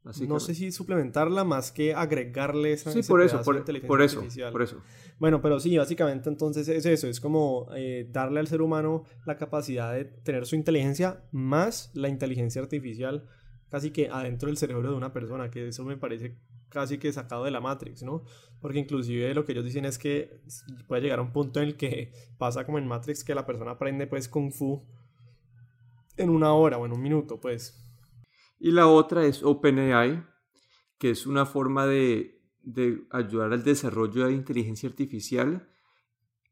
No 0.04 0.40
sé 0.40 0.56
si 0.56 0.72
suplementarla 0.72 1.44
más 1.44 1.72
que 1.72 1.94
agregarle 1.94 2.74
esa 2.74 2.92
Sí, 2.92 3.04
por 3.04 3.22
eso, 3.22 3.42
por, 3.44 3.64
por 3.86 4.02
eso, 4.02 4.24
por 4.52 4.62
eso. 4.64 4.82
Bueno, 5.20 5.42
pero 5.42 5.60
sí, 5.60 5.78
básicamente 5.78 6.28
entonces 6.28 6.68
es 6.68 6.86
eso, 6.88 7.08
es 7.08 7.20
como 7.20 7.68
eh, 7.76 8.08
darle 8.12 8.40
al 8.40 8.48
ser 8.48 8.64
humano 8.64 9.04
la 9.26 9.38
capacidad 9.38 9.94
de 9.94 10.06
tener 10.06 10.48
su 10.48 10.56
inteligencia 10.56 11.24
más 11.32 11.92
la 11.94 12.10
inteligencia 12.10 12.62
artificial 12.62 13.28
casi 13.70 13.92
que 13.92 14.10
adentro 14.10 14.48
del 14.48 14.58
cerebro 14.58 14.90
de 14.90 14.98
una 14.98 15.14
persona, 15.14 15.50
que 15.50 15.70
eso 15.70 15.86
me 15.86 15.98
parece 15.98 16.36
casi 16.70 16.98
que 16.98 17.12
sacado 17.14 17.46
de 17.46 17.52
la 17.52 17.62
Matrix, 17.62 18.04
¿no? 18.04 18.24
Porque 18.60 18.80
inclusive 18.80 19.34
lo 19.34 19.46
que 19.46 19.52
ellos 19.54 19.66
dicen 19.66 19.86
es 19.86 19.98
que 19.98 20.42
puede 20.88 21.04
llegar 21.04 21.20
a 21.20 21.22
un 21.22 21.32
punto 21.32 21.62
en 21.62 21.70
el 21.70 21.78
que 21.78 22.12
pasa 22.38 22.66
como 22.66 22.80
en 22.80 22.88
Matrix 22.88 23.24
que 23.24 23.36
la 23.36 23.46
persona 23.46 23.72
aprende 23.72 24.08
pues 24.08 24.28
kung 24.28 24.52
fu 24.52 24.84
en 26.18 26.30
una 26.30 26.54
hora 26.54 26.78
o 26.78 26.86
en 26.86 26.92
un 26.92 27.02
minuto, 27.02 27.40
pues. 27.40 27.81
Y 28.64 28.72
la 28.74 28.86
otra 28.86 29.26
es 29.26 29.42
OpenAI, 29.42 30.24
que 31.00 31.10
es 31.10 31.26
una 31.26 31.48
forma 31.48 31.88
de, 31.88 32.44
de 32.62 33.08
ayudar 33.10 33.52
al 33.54 33.64
desarrollo 33.64 34.28
de 34.28 34.34
inteligencia 34.34 34.88
artificial 34.88 35.68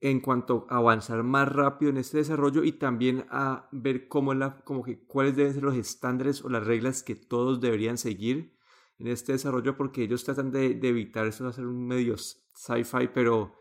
en 0.01 0.19
cuanto 0.19 0.65
a 0.71 0.77
avanzar 0.77 1.21
más 1.21 1.47
rápido 1.47 1.91
en 1.91 1.97
este 1.97 2.17
desarrollo 2.17 2.63
y 2.63 2.71
también 2.71 3.27
a 3.29 3.69
ver 3.71 4.07
cómo 4.07 4.33
la, 4.33 4.57
como 4.63 4.81
que, 4.81 5.05
cuáles 5.05 5.35
deben 5.35 5.53
ser 5.53 5.61
los 5.61 5.75
estándares 5.75 6.43
o 6.43 6.49
las 6.49 6.65
reglas 6.65 7.03
que 7.03 7.13
todos 7.13 7.61
deberían 7.61 7.99
seguir 7.99 8.57
en 8.97 9.05
este 9.05 9.33
desarrollo 9.33 9.77
porque 9.77 10.01
ellos 10.01 10.23
tratan 10.23 10.51
de, 10.51 10.73
de 10.73 10.89
evitar 10.89 11.27
eso 11.27 11.43
de 11.43 11.51
hacer 11.51 11.67
un 11.67 11.85
medio 11.85 12.17
sci-fi 12.17 13.09
pero 13.13 13.53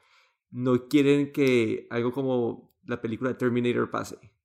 no 0.51 0.89
quieren 0.89 1.33
que 1.33 1.87
algo 1.91 2.13
como 2.13 2.75
la 2.87 3.03
película 3.03 3.37
Terminator 3.37 3.91
pase. 3.91 4.38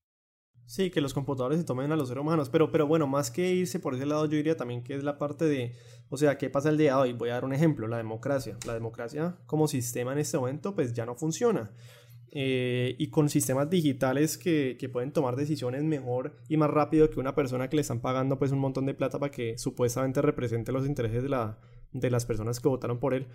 Sí, 0.65 0.89
que 0.89 1.01
los 1.01 1.13
computadores 1.13 1.59
se 1.59 1.65
tomen 1.65 1.91
a 1.91 1.95
los 1.95 2.07
seres 2.07 2.21
humanos, 2.21 2.49
pero, 2.49 2.71
pero 2.71 2.87
bueno, 2.87 3.05
más 3.05 3.29
que 3.29 3.53
irse 3.53 3.79
por 3.79 3.95
ese 3.95 4.05
lado, 4.05 4.25
yo 4.25 4.37
diría 4.37 4.55
también 4.55 4.83
que 4.83 4.95
es 4.95 5.03
la 5.03 5.17
parte 5.17 5.45
de, 5.45 5.75
o 6.09 6.17
sea, 6.17 6.37
¿qué 6.37 6.49
pasa 6.49 6.69
el 6.69 6.77
día 6.77 6.95
de 6.95 7.01
hoy? 7.01 7.13
Voy 7.13 7.29
a 7.29 7.33
dar 7.33 7.45
un 7.45 7.53
ejemplo, 7.53 7.87
la 7.87 7.97
democracia. 7.97 8.57
La 8.65 8.73
democracia 8.73 9.35
como 9.45 9.67
sistema 9.67 10.13
en 10.13 10.19
este 10.19 10.37
momento, 10.37 10.73
pues 10.73 10.93
ya 10.93 11.05
no 11.05 11.15
funciona. 11.15 11.71
Eh, 12.35 12.95
y 12.97 13.09
con 13.09 13.29
sistemas 13.29 13.69
digitales 13.69 14.39
que, 14.39 14.75
que, 14.79 14.89
pueden 14.89 15.11
tomar 15.11 15.35
decisiones 15.35 15.83
mejor 15.83 16.35
y 16.49 16.57
más 16.57 16.71
rápido 16.71 17.11
que 17.11 17.19
una 17.19 17.35
persona 17.35 17.69
que 17.69 17.75
le 17.75 17.83
están 17.83 17.99
pagando 17.99 18.39
pues 18.39 18.51
un 18.51 18.57
montón 18.57 18.87
de 18.87 18.95
plata 18.95 19.19
para 19.19 19.31
que 19.31 19.55
supuestamente 19.59 20.19
represente 20.19 20.71
los 20.71 20.87
intereses 20.87 21.21
de, 21.21 21.29
la, 21.29 21.59
de 21.93 22.09
las 22.09 22.25
personas 22.25 22.59
que 22.59 22.67
votaron 22.67 22.99
por 22.99 23.13
él. 23.13 23.27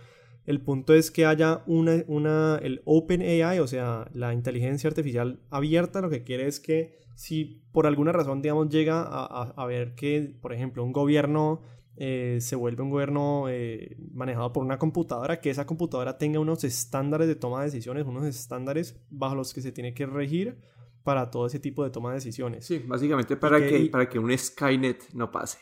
El 0.44 0.60
punto 0.62 0.94
es 0.94 1.10
que 1.10 1.26
haya 1.26 1.62
una, 1.66 2.04
una, 2.06 2.58
el 2.62 2.80
Open 2.84 3.20
AI, 3.20 3.58
o 3.58 3.66
sea, 3.66 4.08
la 4.14 4.32
inteligencia 4.32 4.88
artificial 4.88 5.40
abierta, 5.50 6.00
lo 6.00 6.10
que 6.10 6.24
quiere 6.24 6.46
es 6.46 6.58
que 6.58 6.98
si 7.14 7.64
por 7.72 7.86
alguna 7.86 8.12
razón, 8.12 8.40
digamos, 8.40 8.68
llega 8.68 9.02
a, 9.02 9.66
ver 9.66 9.94
que, 9.94 10.36
por 10.40 10.52
ejemplo, 10.52 10.84
un 10.84 10.92
gobierno 10.92 11.62
eh, 11.96 12.38
se 12.40 12.54
vuelve 12.54 12.82
un 12.82 12.90
gobierno 12.90 13.46
eh, 13.48 13.96
manejado 14.12 14.52
por 14.52 14.64
una 14.64 14.78
computadora, 14.78 15.40
que 15.40 15.50
esa 15.50 15.66
computadora 15.66 16.16
tenga 16.16 16.38
unos 16.38 16.62
estándares 16.64 17.26
de 17.26 17.34
toma 17.34 17.58
de 17.58 17.66
decisiones, 17.66 18.06
unos 18.06 18.24
estándares 18.24 18.98
bajo 19.10 19.34
los 19.34 19.52
que 19.52 19.60
se 19.60 19.72
tiene 19.72 19.94
que 19.94 20.06
regir 20.06 20.58
para 21.02 21.30
todo 21.30 21.46
ese 21.46 21.58
tipo 21.58 21.82
de 21.84 21.90
toma 21.90 22.10
de 22.10 22.16
decisiones. 22.16 22.64
Sí, 22.64 22.78
básicamente 22.86 23.36
para, 23.36 23.58
que, 23.58 23.86
para 23.86 24.08
que 24.08 24.18
un 24.18 24.36
Skynet 24.36 25.12
no 25.12 25.30
pase 25.30 25.58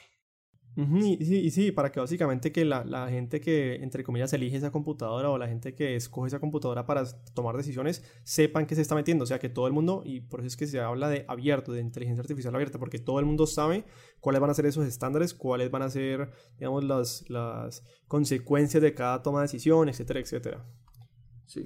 y, 0.76 1.24
sí, 1.24 1.50
sí, 1.50 1.72
para 1.72 1.90
que 1.90 2.00
básicamente 2.00 2.52
que 2.52 2.66
la, 2.66 2.84
la, 2.84 3.08
gente 3.08 3.40
que, 3.40 3.76
entre 3.76 4.04
comillas, 4.04 4.30
elige 4.34 4.58
esa 4.58 4.70
computadora 4.70 5.30
o 5.30 5.38
la 5.38 5.48
gente 5.48 5.74
que 5.74 5.96
escoge 5.96 6.28
esa 6.28 6.38
computadora 6.38 6.84
para 6.84 7.04
tomar 7.32 7.56
decisiones 7.56 8.04
sepan 8.24 8.66
que 8.66 8.74
se 8.74 8.82
está 8.82 8.94
metiendo. 8.94 9.24
O 9.24 9.26
sea, 9.26 9.38
que 9.38 9.48
todo 9.48 9.66
el 9.68 9.72
mundo, 9.72 10.02
y 10.04 10.20
por 10.20 10.40
eso 10.40 10.48
es 10.48 10.56
que 10.56 10.66
se 10.66 10.78
habla 10.78 11.08
de 11.08 11.24
abierto, 11.28 11.72
de 11.72 11.80
inteligencia 11.80 12.20
artificial 12.20 12.54
abierta, 12.54 12.78
porque 12.78 12.98
todo 12.98 13.18
el 13.20 13.24
mundo 13.24 13.46
sabe 13.46 13.86
cuáles 14.20 14.40
van 14.40 14.50
a 14.50 14.54
ser 14.54 14.66
esos 14.66 14.86
estándares, 14.86 15.32
cuáles 15.32 15.70
van 15.70 15.80
a 15.80 15.88
ser, 15.88 16.30
digamos, 16.58 16.84
las, 16.84 17.24
las 17.30 17.82
consecuencias 18.06 18.82
de 18.82 18.92
cada 18.92 19.22
toma 19.22 19.38
de 19.38 19.44
decisión, 19.44 19.88
etcétera, 19.88 20.20
etcétera. 20.20 20.66
Sí. 21.46 21.64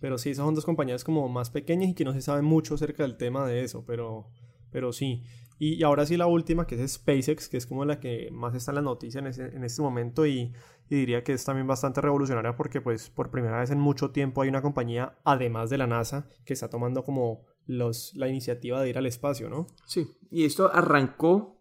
Pero 0.00 0.18
sí, 0.18 0.30
esas 0.30 0.44
son 0.44 0.56
dos 0.56 0.64
compañías 0.64 1.04
como 1.04 1.28
más 1.28 1.50
pequeñas 1.50 1.90
y 1.90 1.94
que 1.94 2.04
no 2.04 2.12
se 2.12 2.22
sabe 2.22 2.42
mucho 2.42 2.74
acerca 2.74 3.04
del 3.04 3.16
tema 3.16 3.46
de 3.46 3.62
eso, 3.62 3.84
pero, 3.86 4.30
pero 4.72 4.92
sí. 4.92 5.22
Y, 5.58 5.82
ahora 5.82 6.06
sí 6.06 6.16
la 6.16 6.26
última, 6.26 6.66
que 6.66 6.82
es 6.82 6.92
SpaceX, 6.92 7.48
que 7.48 7.56
es 7.56 7.66
como 7.66 7.84
la 7.84 7.98
que 7.98 8.30
más 8.30 8.54
está 8.54 8.70
en 8.70 8.76
la 8.76 8.82
noticia 8.82 9.18
en, 9.18 9.64
este 9.64 9.82
momento 9.82 10.26
y, 10.26 10.52
diría 10.88 11.22
que 11.22 11.32
es 11.32 11.44
también 11.44 11.66
bastante 11.66 12.00
revolucionaria 12.00 12.56
porque 12.56 12.80
pues 12.80 13.10
por 13.10 13.30
primera 13.30 13.60
vez 13.60 13.70
en 13.70 13.78
mucho 13.78 14.10
tiempo 14.10 14.40
hay 14.40 14.48
una 14.48 14.62
compañía, 14.62 15.18
además 15.24 15.68
de 15.68 15.78
la 15.78 15.86
NASA, 15.86 16.28
que 16.46 16.54
está 16.54 16.70
tomando 16.70 17.04
como 17.04 17.44
los, 17.66 18.14
la 18.14 18.28
iniciativa 18.28 18.80
de 18.80 18.88
ir 18.88 18.98
al 18.98 19.06
espacio, 19.06 19.50
¿no? 19.50 19.66
Sí, 19.84 20.06
y 20.30 20.44
esto 20.44 20.72
arrancó 20.72 21.58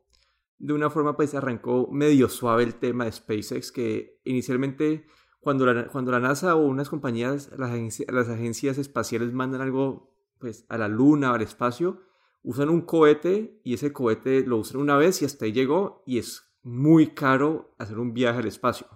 de 0.59 0.73
una 0.73 0.89
forma, 0.89 1.15
pues 1.15 1.35
arrancó 1.35 1.87
medio 1.91 2.29
suave 2.29 2.63
el 2.63 2.75
tema 2.75 3.05
de 3.05 3.11
SpaceX, 3.11 3.71
que 3.71 4.19
inicialmente 4.23 5.05
cuando 5.39 5.65
la, 5.65 5.87
cuando 5.87 6.11
la 6.11 6.19
NASA 6.19 6.55
o 6.55 6.65
unas 6.65 6.89
compañías, 6.89 7.51
las, 7.57 7.71
las 8.09 8.29
agencias 8.29 8.77
espaciales 8.77 9.33
mandan 9.33 9.61
algo 9.61 10.13
pues 10.39 10.65
a 10.69 10.77
la 10.77 10.87
luna 10.87 11.31
o 11.31 11.35
al 11.35 11.41
espacio, 11.41 12.01
usan 12.47 12.69
un 12.69 12.79
cohete 12.79 13.59
y 13.65 13.73
ese 13.73 13.91
cohete 13.91 14.45
lo 14.45 14.55
usan 14.55 14.79
una 14.79 14.95
vez 14.95 15.21
y 15.21 15.25
hasta 15.25 15.43
ahí 15.43 15.51
llegó 15.51 16.01
y 16.05 16.17
es 16.17 16.49
muy 16.63 17.07
caro 17.07 17.75
hacer 17.77 17.99
un 17.99 18.13
viaje 18.13 18.39
al 18.39 18.47
espacio. 18.47 18.87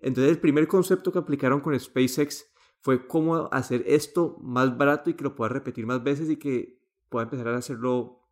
Entonces 0.00 0.32
el 0.32 0.40
primer 0.40 0.66
concepto 0.66 1.12
que 1.12 1.20
aplicaron 1.20 1.60
con 1.60 1.78
SpaceX 1.78 2.46
fue 2.80 3.06
cómo 3.06 3.48
hacer 3.52 3.84
esto 3.86 4.36
más 4.40 4.76
barato 4.76 5.10
y 5.10 5.14
que 5.14 5.22
lo 5.22 5.36
pueda 5.36 5.50
repetir 5.50 5.86
más 5.86 6.02
veces 6.02 6.28
y 6.28 6.38
que 6.38 6.82
pueda 7.08 7.22
empezar 7.22 7.46
a 7.46 7.56
hacerlo, 7.56 8.26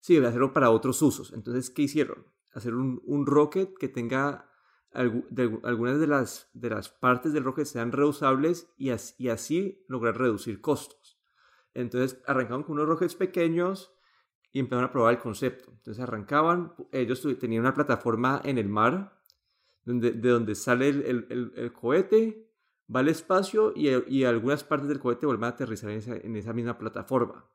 sí, 0.00 0.16
hacerlo 0.16 0.52
para 0.52 0.70
otros 0.70 1.00
usos. 1.02 1.32
Entonces, 1.34 1.70
¿qué 1.70 1.82
hicieron? 1.82 2.26
Hacer 2.52 2.74
un, 2.74 3.00
un 3.04 3.26
rocket 3.26 3.78
que 3.78 3.88
tenga 3.88 4.50
algunas 4.92 6.00
de 6.00 6.06
las, 6.08 6.50
de 6.52 6.70
las 6.70 6.88
partes 6.88 7.32
del 7.32 7.44
rocket 7.44 7.64
sean 7.64 7.92
reusables 7.92 8.72
y, 8.76 8.90
y 9.18 9.28
así 9.28 9.84
lograr 9.86 10.18
reducir 10.18 10.60
costos. 10.60 11.11
Entonces 11.74 12.22
arrancaron 12.26 12.62
con 12.62 12.74
unos 12.74 12.88
rockets 12.88 13.14
pequeños 13.14 13.92
y 14.52 14.60
empezaron 14.60 14.84
a 14.84 14.92
probar 14.92 15.14
el 15.14 15.20
concepto. 15.20 15.70
Entonces 15.70 16.02
arrancaban, 16.02 16.74
ellos 16.92 17.26
tenían 17.40 17.62
una 17.62 17.74
plataforma 17.74 18.40
en 18.44 18.58
el 18.58 18.68
mar, 18.68 19.18
donde, 19.84 20.12
de 20.12 20.28
donde 20.28 20.54
sale 20.54 20.88
el, 20.88 21.52
el, 21.56 21.72
cohete, 21.72 22.48
va 22.94 23.00
al 23.00 23.08
espacio 23.08 23.72
y, 23.74 23.88
y, 24.06 24.24
algunas 24.24 24.62
partes 24.62 24.88
del 24.88 25.00
cohete 25.00 25.26
vuelven 25.26 25.44
a 25.44 25.48
aterrizar 25.48 25.90
en 25.90 25.98
esa, 25.98 26.16
en 26.16 26.36
esa 26.36 26.52
misma 26.52 26.78
plataforma. 26.78 27.48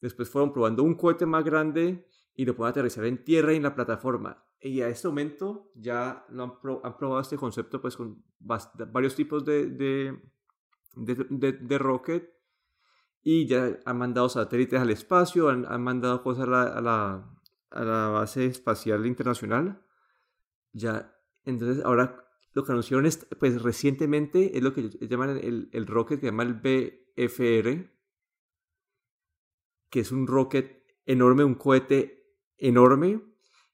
Después 0.00 0.28
fueron 0.28 0.52
probando 0.52 0.82
un 0.82 0.94
cohete 0.94 1.24
más 1.24 1.44
grande 1.44 2.06
y 2.34 2.44
lo 2.44 2.54
pueden 2.54 2.72
aterrizar 2.72 3.04
en 3.04 3.24
tierra 3.24 3.52
y 3.52 3.56
en 3.56 3.62
la 3.62 3.74
plataforma. 3.74 4.44
Y 4.60 4.80
a 4.80 4.88
este 4.88 5.08
momento 5.08 5.70
ya 5.74 6.26
lo 6.30 6.42
han, 6.42 6.52
han 6.82 6.96
probado 6.96 7.20
este 7.20 7.36
concepto 7.36 7.80
pues 7.80 7.96
con 7.96 8.22
varios 8.38 9.14
tipos 9.14 9.44
de, 9.44 9.66
de, 9.66 10.18
de, 10.96 11.52
de, 11.52 11.78
rocket 11.78 12.33
y 13.24 13.46
ya 13.46 13.80
han 13.86 13.98
mandado 13.98 14.28
satélites 14.28 14.78
al 14.78 14.90
espacio, 14.90 15.48
han, 15.48 15.64
han 15.66 15.82
mandado 15.82 16.22
cosas 16.22 16.46
a 16.46 16.50
la, 16.50 16.62
a, 16.62 16.80
la, 16.82 17.40
a 17.70 17.84
la, 17.84 18.08
base 18.08 18.44
espacial 18.44 19.06
internacional. 19.06 19.82
Ya, 20.72 21.18
entonces 21.44 21.82
ahora 21.84 22.28
lo 22.52 22.64
que 22.64 22.72
anunciaron 22.72 23.06
es, 23.06 23.26
pues 23.40 23.62
recientemente 23.62 24.56
es 24.56 24.62
lo 24.62 24.74
que 24.74 24.90
llaman 25.08 25.38
el, 25.38 25.70
el 25.72 25.86
rocket 25.86 26.20
que 26.20 26.26
se 26.26 26.32
llama 26.32 26.42
el 26.42 26.54
BFR, 26.54 27.90
que 29.88 30.00
es 30.00 30.12
un 30.12 30.26
rocket 30.26 30.84
enorme, 31.06 31.44
un 31.44 31.54
cohete 31.54 32.36
enorme 32.58 33.22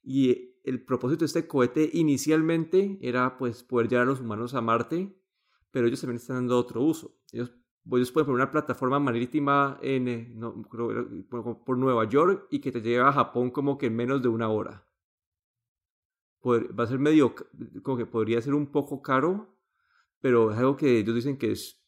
y 0.02 0.60
el 0.62 0.84
propósito 0.84 1.20
de 1.20 1.26
este 1.26 1.48
cohete 1.48 1.90
inicialmente 1.92 2.98
era 3.00 3.36
pues 3.36 3.64
poder 3.64 3.88
llevar 3.88 4.06
a 4.06 4.10
los 4.10 4.20
humanos 4.20 4.54
a 4.54 4.60
Marte, 4.60 5.20
pero 5.72 5.88
ellos 5.88 6.00
también 6.00 6.18
están 6.18 6.36
dando 6.36 6.56
otro 6.56 6.82
uso. 6.82 7.18
Ellos, 7.32 7.52
ellos 7.92 8.12
pueden 8.12 8.26
poner 8.26 8.42
una 8.42 8.50
plataforma 8.50 8.98
marítima 9.00 9.78
en, 9.82 10.08
eh, 10.08 10.34
por, 11.28 11.78
Nueva 11.78 12.04
York 12.08 12.46
y 12.50 12.60
que 12.60 12.72
te 12.72 12.80
lleve 12.80 13.02
a 13.02 13.12
Japón 13.12 13.50
como 13.50 13.78
que 13.78 13.86
en 13.86 13.96
menos 13.96 14.22
de 14.22 14.28
una 14.28 14.48
hora. 14.48 14.86
va 16.44 16.84
a 16.84 16.86
ser 16.86 16.98
medio, 16.98 17.34
como 17.82 17.96
que 17.96 18.06
podría 18.06 18.40
ser 18.40 18.54
un 18.54 18.66
poco 18.66 19.02
caro, 19.02 19.56
pero 20.20 20.52
es 20.52 20.58
algo 20.58 20.76
que 20.76 20.98
ellos 20.98 21.14
dicen 21.14 21.38
que 21.38 21.52
es, 21.52 21.82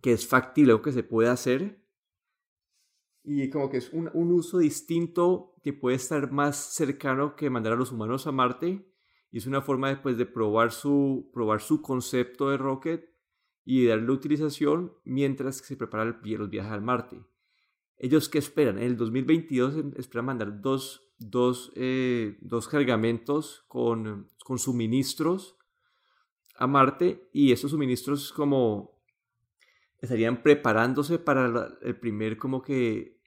que 0.00 0.12
es 0.12 0.26
factible, 0.26 0.72
algo 0.72 0.82
que 0.82 0.92
se 0.92 1.02
puede 1.02 1.28
hacer 1.28 1.80
y 3.22 3.50
como 3.50 3.68
que 3.68 3.76
es 3.76 3.92
un, 3.92 4.10
un, 4.14 4.32
uso 4.32 4.58
distinto 4.58 5.54
que 5.62 5.72
puede 5.72 5.96
estar 5.96 6.32
más 6.32 6.56
cercano 6.56 7.36
que 7.36 7.50
mandar 7.50 7.74
a 7.74 7.76
los 7.76 7.92
humanos 7.92 8.26
a 8.26 8.32
Marte. 8.32 8.86
Y 9.30 9.38
es 9.38 9.46
una 9.46 9.62
forma 9.62 9.90
después 9.90 10.16
de 10.16 10.26
probar 10.26 10.72
su, 10.72 11.30
probar 11.32 11.60
su 11.60 11.82
concepto 11.82 12.50
de 12.50 12.56
rocket 12.56 13.09
y 13.64 13.86
darle 13.86 14.10
utilización 14.10 14.92
mientras 15.04 15.60
que 15.60 15.68
se 15.68 15.76
prepara 15.76 16.02
el, 16.04 16.16
los 16.38 16.50
viajes 16.50 16.72
al 16.72 16.82
Marte. 16.82 17.20
¿Ellos 17.98 18.28
qué 18.28 18.38
esperan? 18.38 18.78
En 18.78 18.84
el 18.84 18.96
2022 18.96 19.76
em, 19.76 19.92
esperan 19.96 20.26
mandar 20.26 20.60
dos, 20.60 21.12
dos, 21.18 21.72
eh, 21.76 22.38
dos 22.40 22.66
cargamentos 22.68 23.64
con, 23.68 24.28
con 24.44 24.58
suministros 24.58 25.58
a 26.56 26.66
Marte 26.66 27.28
y 27.32 27.52
esos 27.52 27.70
suministros 27.70 28.32
como 28.32 29.00
estarían 30.00 30.42
preparándose 30.42 31.18
para 31.18 31.68
el 31.82 31.96
primer 31.96 32.38
como 32.38 32.62
que 32.62 33.20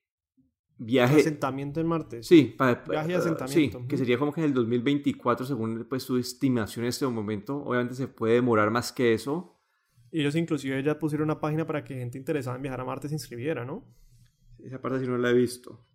viaje. 0.77 1.19
Asentamiento 1.19 1.79
en 1.79 1.87
Marte. 1.87 2.23
Sí, 2.23 2.53
para, 2.57 2.83
viaje 2.87 3.11
y 3.11 3.15
asentamiento. 3.15 3.79
Sí, 3.79 3.87
que 3.87 3.97
sería 3.97 4.17
como 4.17 4.33
que 4.33 4.41
en 4.41 4.47
el 4.47 4.53
2024 4.53 5.45
según 5.45 5.85
pues 5.89 6.03
su 6.03 6.17
estimación 6.17 6.85
en 6.85 6.89
este 6.89 7.07
momento. 7.07 7.57
Obviamente 7.57 7.95
se 7.95 8.07
puede 8.07 8.35
demorar 8.35 8.71
más 8.71 8.91
que 8.91 9.13
eso. 9.13 9.52
Y 10.13 10.21
ellos 10.21 10.35
inclusive 10.35 10.83
ya 10.83 10.99
pusieron 10.99 11.25
una 11.25 11.39
página 11.39 11.65
para 11.65 11.83
que 11.83 11.95
gente 11.95 12.19
interesada 12.19 12.55
en 12.55 12.61
viajar 12.61 12.79
a 12.81 12.85
Marte 12.85 13.09
se 13.09 13.15
inscribiera, 13.15 13.65
¿no? 13.65 13.83
Esa 14.59 14.79
parte 14.79 14.99
sí 14.99 15.07
no 15.07 15.17
la 15.17 15.31
he 15.31 15.33
visto. 15.33 15.87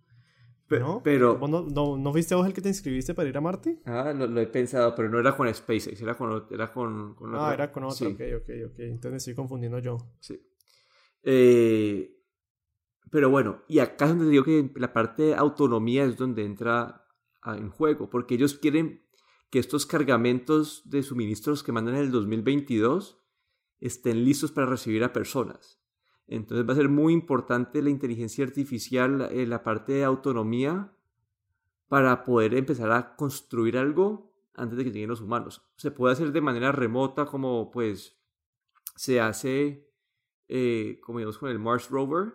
¿No? 0.68 1.00
Pero... 1.04 1.38
no, 1.48 1.96
no, 1.96 2.12
viste 2.12 2.34
vos 2.34 2.44
el 2.44 2.52
que 2.52 2.60
te 2.60 2.68
inscribiste 2.68 3.14
para 3.14 3.28
ir 3.28 3.38
a 3.38 3.40
Marte? 3.40 3.80
Ah, 3.86 4.12
lo, 4.12 4.40
he 4.40 4.46
pensado, 4.48 4.92
pero 4.96 5.08
no 5.08 5.20
era 5.20 5.36
con 5.36 5.52
SpaceX, 5.54 6.02
era 6.02 6.16
con, 6.16 6.46
era 6.50 6.72
con, 6.72 7.14
Ah, 7.32 7.52
era 7.54 7.70
con 7.70 7.84
otro, 7.84 8.08
ok, 8.08 8.20
ok, 8.38 8.50
ok. 8.66 8.78
Entonces 8.80 9.10
me 9.12 9.16
estoy 9.18 9.34
confundiendo 9.34 9.78
yo. 9.78 9.98
Sí. 10.18 10.38
Eh, 11.22 12.10
pero 13.12 13.30
bueno, 13.30 13.62
y 13.68 13.78
acá 13.78 14.06
es 14.06 14.10
donde 14.10 14.30
digo 14.30 14.42
que 14.42 14.68
la 14.74 14.92
parte 14.92 15.22
de 15.22 15.34
autonomía 15.36 16.04
es 16.04 16.16
donde 16.16 16.44
entra 16.44 17.04
en 17.46 17.70
juego, 17.70 18.10
porque 18.10 18.34
ellos 18.34 18.58
quieren 18.58 19.06
que 19.48 19.60
estos 19.60 19.86
cargamentos 19.86 20.82
de 20.90 21.04
suministros 21.04 21.62
que 21.62 21.70
mandan 21.70 21.94
en 21.94 22.00
el 22.00 22.10
2022 22.10 23.18
estén 23.80 24.24
listos 24.24 24.52
para 24.52 24.66
recibir 24.66 25.04
a 25.04 25.12
personas. 25.12 25.80
Entonces 26.26 26.68
va 26.68 26.72
a 26.72 26.76
ser 26.76 26.88
muy 26.88 27.12
importante 27.12 27.82
la 27.82 27.90
inteligencia 27.90 28.44
artificial, 28.44 29.28
en 29.30 29.50
la 29.50 29.62
parte 29.62 29.92
de 29.94 30.04
autonomía, 30.04 30.92
para 31.88 32.24
poder 32.24 32.54
empezar 32.54 32.90
a 32.92 33.16
construir 33.16 33.78
algo 33.78 34.34
antes 34.54 34.76
de 34.76 34.84
que 34.84 34.90
lleguen 34.90 35.08
los 35.08 35.20
humanos. 35.20 35.66
Se 35.76 35.90
puede 35.90 36.12
hacer 36.12 36.32
de 36.32 36.40
manera 36.40 36.72
remota, 36.72 37.24
como 37.24 37.70
pues 37.70 38.18
se 38.94 39.20
hace 39.20 39.88
eh, 40.48 40.98
como 41.02 41.18
digamos 41.18 41.38
con 41.38 41.50
el 41.50 41.58
Mars 41.58 41.90
Rover, 41.90 42.32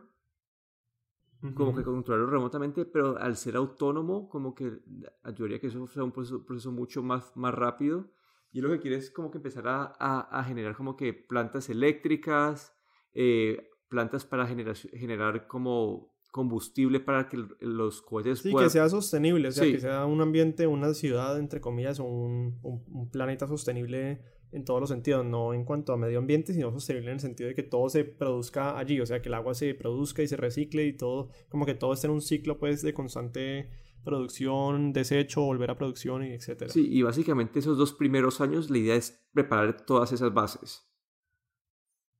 como 1.55 1.75
que 1.75 1.83
controlarlo 1.83 2.29
remotamente, 2.29 2.85
pero 2.85 3.17
al 3.17 3.35
ser 3.35 3.57
autónomo, 3.57 4.29
como 4.29 4.55
que 4.55 4.79
ayudaría 5.23 5.59
que 5.59 5.67
eso 5.67 5.85
sea 5.87 6.03
un 6.05 6.11
proceso, 6.13 6.71
mucho 6.71 7.03
más, 7.03 7.35
más 7.35 7.53
rápido. 7.53 8.09
Y 8.53 8.61
lo 8.61 8.69
que 8.69 8.79
quiere 8.79 8.97
es 8.97 9.09
como 9.11 9.31
que 9.31 9.39
empezar 9.39 9.67
a, 9.67 9.95
a, 9.97 10.43
generar 10.43 10.75
como 10.75 10.95
que 10.95 11.11
plantas 11.11 11.69
eléctricas, 11.69 12.71
eh, 13.13 13.67
plantas 13.89 14.25
para 14.25 14.45
generar, 14.45 14.75
generar 14.75 15.47
como 15.47 16.13
combustible 16.31 16.99
para 16.99 17.27
que 17.27 17.37
los 17.59 18.01
cohetes 18.01 18.39
sí, 18.39 18.53
que 18.55 18.69
sea 18.69 18.89
sostenible, 18.89 19.49
o 19.49 19.51
sea, 19.51 19.65
que 19.65 19.79
sea 19.79 20.05
un 20.05 20.21
ambiente, 20.21 20.67
una 20.67 20.93
ciudad, 20.93 21.37
entre 21.37 21.61
comillas, 21.61 21.99
o 21.99 22.05
un, 22.05 22.59
un 22.63 23.09
planeta 23.11 23.47
sostenible 23.47 24.21
en 24.53 24.65
todos 24.65 24.79
los 24.79 24.89
sentidos, 24.89 25.25
no 25.25 25.53
en 25.53 25.65
cuanto 25.65 25.93
a 25.93 25.97
medio 25.97 26.19
ambiente, 26.19 26.53
sino 26.53 26.71
sostenible 26.71 27.09
en 27.09 27.15
el 27.15 27.19
sentido 27.19 27.49
de 27.49 27.55
que 27.55 27.63
todo 27.63 27.89
se 27.89 28.05
produzca 28.05 28.77
allí, 28.77 29.01
o 29.01 29.05
sea, 29.05 29.21
que 29.21 29.29
el 29.29 29.33
agua 29.33 29.55
se 29.55 29.73
produzca 29.73 30.21
y 30.21 30.27
se 30.27 30.37
recicle 30.37 30.85
y 30.85 30.93
todo, 30.93 31.29
como 31.49 31.65
que 31.65 31.73
todo 31.73 31.93
esté 31.93 32.07
en 32.07 32.13
un 32.13 32.21
ciclo 32.21 32.59
pues 32.59 32.83
de 32.83 32.93
constante 32.93 33.69
producción, 34.03 34.93
desecho, 34.93 35.41
volver 35.41 35.71
a 35.71 35.77
producción 35.77 36.23
etcétera. 36.23 36.71
Sí, 36.71 36.87
y 36.91 37.01
básicamente 37.01 37.59
esos 37.59 37.77
dos 37.77 37.93
primeros 37.93 38.41
años 38.41 38.69
la 38.69 38.77
idea 38.77 38.95
es 38.95 39.25
preparar 39.33 39.85
todas 39.85 40.11
esas 40.11 40.33
bases. 40.33 40.89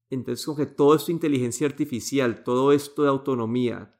Entonces, 0.09 0.45
como 0.45 0.57
que 0.57 0.65
todo 0.65 0.95
esto 0.95 1.07
de 1.07 1.13
inteligencia 1.13 1.67
artificial, 1.67 2.43
todo 2.43 2.71
esto 2.71 3.03
de 3.03 3.09
autonomía, 3.09 3.99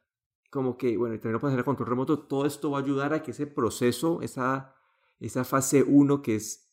como 0.50 0.76
que, 0.76 0.96
bueno, 0.96 1.14
y 1.14 1.18
también 1.18 1.34
lo 1.34 1.40
puedes 1.40 1.54
hacer 1.54 1.62
a 1.62 1.64
control 1.64 1.88
remoto, 1.88 2.20
todo 2.20 2.46
esto 2.46 2.70
va 2.70 2.78
a 2.78 2.82
ayudar 2.82 3.12
a 3.12 3.22
que 3.22 3.32
ese 3.32 3.46
proceso, 3.46 4.22
esa, 4.22 4.74
esa 5.18 5.44
fase 5.44 5.82
1 5.82 6.22
que 6.22 6.36
es 6.36 6.72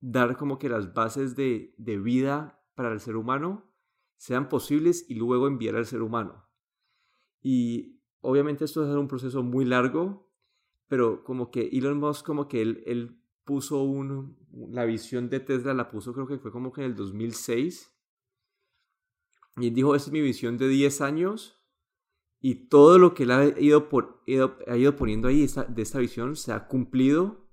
dar 0.00 0.36
como 0.36 0.58
que 0.58 0.68
las 0.68 0.94
bases 0.94 1.36
de, 1.36 1.74
de 1.78 1.98
vida 1.98 2.64
para 2.74 2.92
el 2.92 3.00
ser 3.00 3.16
humano 3.16 3.72
sean 4.16 4.48
posibles 4.48 5.06
y 5.08 5.14
luego 5.14 5.46
enviar 5.46 5.76
al 5.76 5.86
ser 5.86 6.02
humano. 6.02 6.48
Y 7.40 7.97
obviamente 8.28 8.64
esto 8.64 8.88
es 8.88 8.94
un 8.94 9.08
proceso 9.08 9.42
muy 9.42 9.64
largo, 9.64 10.30
pero 10.86 11.24
como 11.24 11.50
que 11.50 11.68
Elon 11.72 11.98
Musk 11.98 12.24
como 12.24 12.48
que 12.48 12.62
él, 12.62 12.82
él 12.86 13.20
puso 13.44 13.82
un, 13.82 14.36
la 14.70 14.84
visión 14.84 15.28
de 15.28 15.40
Tesla, 15.40 15.74
la 15.74 15.88
puso 15.88 16.12
creo 16.12 16.26
que 16.26 16.38
fue 16.38 16.52
como 16.52 16.72
que 16.72 16.82
en 16.82 16.88
el 16.88 16.96
2006. 16.96 17.94
Y 19.56 19.70
dijo, 19.70 19.94
esta 19.94 20.10
es 20.10 20.12
mi 20.12 20.20
visión 20.20 20.56
de 20.56 20.68
10 20.68 21.00
años. 21.00 21.60
Y 22.40 22.68
todo 22.68 22.98
lo 22.98 23.14
que 23.14 23.24
él 23.24 23.30
ha 23.32 23.58
ido, 23.58 23.88
por, 23.88 24.22
ha 24.66 24.76
ido 24.76 24.94
poniendo 24.94 25.26
ahí 25.26 25.46
de 25.68 25.82
esta 25.82 25.98
visión 25.98 26.36
se 26.36 26.52
ha 26.52 26.68
cumplido 26.68 27.48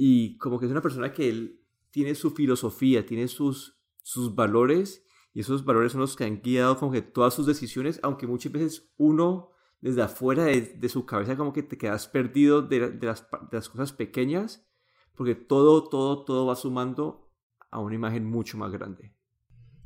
y 0.00 0.38
como 0.38 0.60
que 0.60 0.66
es 0.66 0.72
una 0.72 0.80
persona 0.80 1.12
que 1.12 1.28
él 1.28 1.64
tiene 1.90 2.14
su 2.14 2.30
filosofía, 2.30 3.04
tiene 3.04 3.26
sus, 3.26 3.80
sus 4.02 4.34
valores 4.36 5.04
y 5.34 5.40
esos 5.40 5.64
valores 5.64 5.92
son 5.92 6.00
los 6.00 6.14
que 6.14 6.24
han 6.24 6.40
guiado 6.40 6.78
como 6.78 6.92
que 6.92 7.02
todas 7.02 7.34
sus 7.34 7.46
decisiones, 7.46 7.98
aunque 8.02 8.26
muchas 8.26 8.52
veces 8.52 8.92
uno 8.96 9.50
desde 9.80 10.02
afuera 10.02 10.44
de, 10.44 10.88
su 10.88 11.06
cabeza 11.06 11.36
como 11.36 11.52
que 11.52 11.62
te 11.62 11.78
quedas 11.78 12.08
perdido 12.08 12.62
de, 12.62 12.98
las, 13.00 13.22
cosas 13.68 13.92
pequeñas, 13.92 14.66
porque 15.14 15.34
todo, 15.34 15.88
todo, 15.88 16.24
todo 16.24 16.46
va 16.46 16.56
sumando 16.56 17.30
a 17.70 17.80
una 17.80 17.94
imagen 17.94 18.24
mucho 18.24 18.58
más 18.58 18.72
grande. 18.72 19.14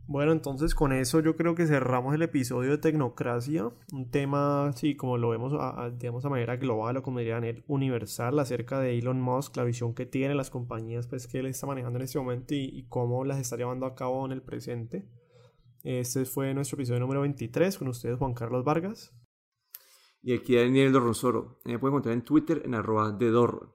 Bueno, 0.06 0.32
entonces 0.32 0.74
con 0.74 0.92
eso 0.92 1.20
yo 1.20 1.36
creo 1.36 1.54
que 1.54 1.66
cerramos 1.66 2.14
el 2.14 2.22
episodio 2.22 2.72
de 2.72 2.78
Tecnocracia, 2.78 3.70
un 3.92 4.10
tema, 4.10 4.70
sí, 4.74 4.96
como 4.96 5.16
lo 5.16 5.30
vemos, 5.30 5.54
a, 5.58 5.90
digamos, 5.90 6.24
a 6.24 6.28
manera 6.28 6.56
global 6.56 6.96
o 6.96 7.02
como 7.02 7.20
dirían 7.20 7.44
él, 7.44 7.64
universal 7.68 8.38
acerca 8.38 8.80
de 8.80 8.98
Elon 8.98 9.20
Musk, 9.20 9.56
la 9.56 9.64
visión 9.64 9.94
que 9.94 10.04
tiene 10.04 10.34
las 10.34 10.50
compañías 10.50 11.06
pues, 11.06 11.28
que 11.28 11.38
él 11.38 11.46
está 11.46 11.66
manejando 11.66 11.98
en 11.98 12.04
este 12.04 12.18
momento 12.18 12.54
y, 12.54 12.84
cómo 12.88 13.24
las 13.24 13.38
está 13.38 13.56
llevando 13.56 13.86
a 13.86 13.94
cabo 13.94 14.26
en 14.26 14.32
el 14.32 14.42
presente. 14.42 15.06
Este 15.84 16.24
fue 16.24 16.52
nuestro 16.52 16.76
episodio 16.76 17.00
número 17.00 17.20
23 17.22 17.78
con 17.78 17.88
ustedes, 17.88 18.18
Juan 18.18 18.34
Carlos 18.34 18.64
Vargas. 18.64 19.14
Y 20.22 20.34
aquí 20.34 20.56
Daniel 20.56 20.92
Dorronsoro. 20.92 21.60
Me 21.64 21.78
pueden 21.78 21.94
encontrar 21.94 22.14
en 22.14 22.22
Twitter 22.22 22.62
en 22.64 22.74
arroba 22.74 23.10
de 23.10 23.30
Dorron. 23.30 23.72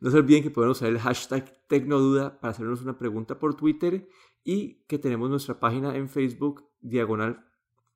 No 0.00 0.10
se 0.10 0.18
olviden 0.18 0.42
que 0.42 0.50
pueden 0.50 0.70
usar 0.70 0.90
el 0.90 0.98
hashtag 0.98 1.66
Tecnoduda 1.66 2.38
para 2.38 2.50
hacernos 2.50 2.82
una 2.82 2.98
pregunta 2.98 3.38
por 3.38 3.54
Twitter 3.56 4.06
y 4.44 4.84
que 4.84 4.98
tenemos 4.98 5.30
nuestra 5.30 5.58
página 5.58 5.96
en 5.96 6.10
Facebook, 6.10 6.68
diagonal 6.80 7.48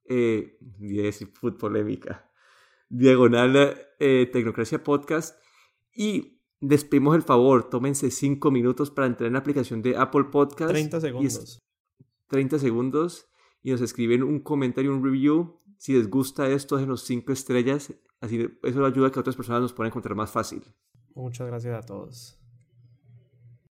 eh, 0.06 0.58
polémica, 1.61 2.30
diagonal 2.88 3.54
eh, 3.98 4.30
Tecnocracia 4.32 4.82
Podcast 4.82 5.38
y 5.92 6.40
les 6.61 6.84
pedimos 6.84 7.14
el 7.14 7.22
favor, 7.22 7.68
tómense 7.68 8.11
cinco 8.11 8.50
minutos 8.50 8.90
para 8.90 9.06
entrar 9.06 9.26
en 9.26 9.34
la 9.34 9.40
aplicación 9.40 9.82
de 9.82 9.96
Apple 9.96 10.24
Podcast. 10.24 10.70
30 10.70 11.00
segundos. 11.00 11.58
30 12.28 12.58
segundos 12.58 13.28
y 13.62 13.71
nos 13.71 13.81
escriben 13.81 14.23
un 14.23 14.40
comentario, 14.40 14.92
un 14.92 15.05
review. 15.05 15.61
Si 15.77 15.92
les 15.92 16.09
gusta 16.09 16.49
esto, 16.49 16.79
los 16.87 17.03
cinco 17.03 17.33
estrellas. 17.33 17.92
Así 18.21 18.49
eso 18.62 18.85
ayuda 18.85 19.09
a 19.09 19.12
que 19.12 19.21
otras 19.21 19.37
personas 19.37 19.62
nos 19.62 19.73
puedan 19.73 19.90
encontrar 19.90 20.14
más 20.14 20.31
fácil. 20.31 20.62
Muchas 21.14 21.47
gracias 21.47 21.77
a 21.77 21.87
todos. 21.87 22.38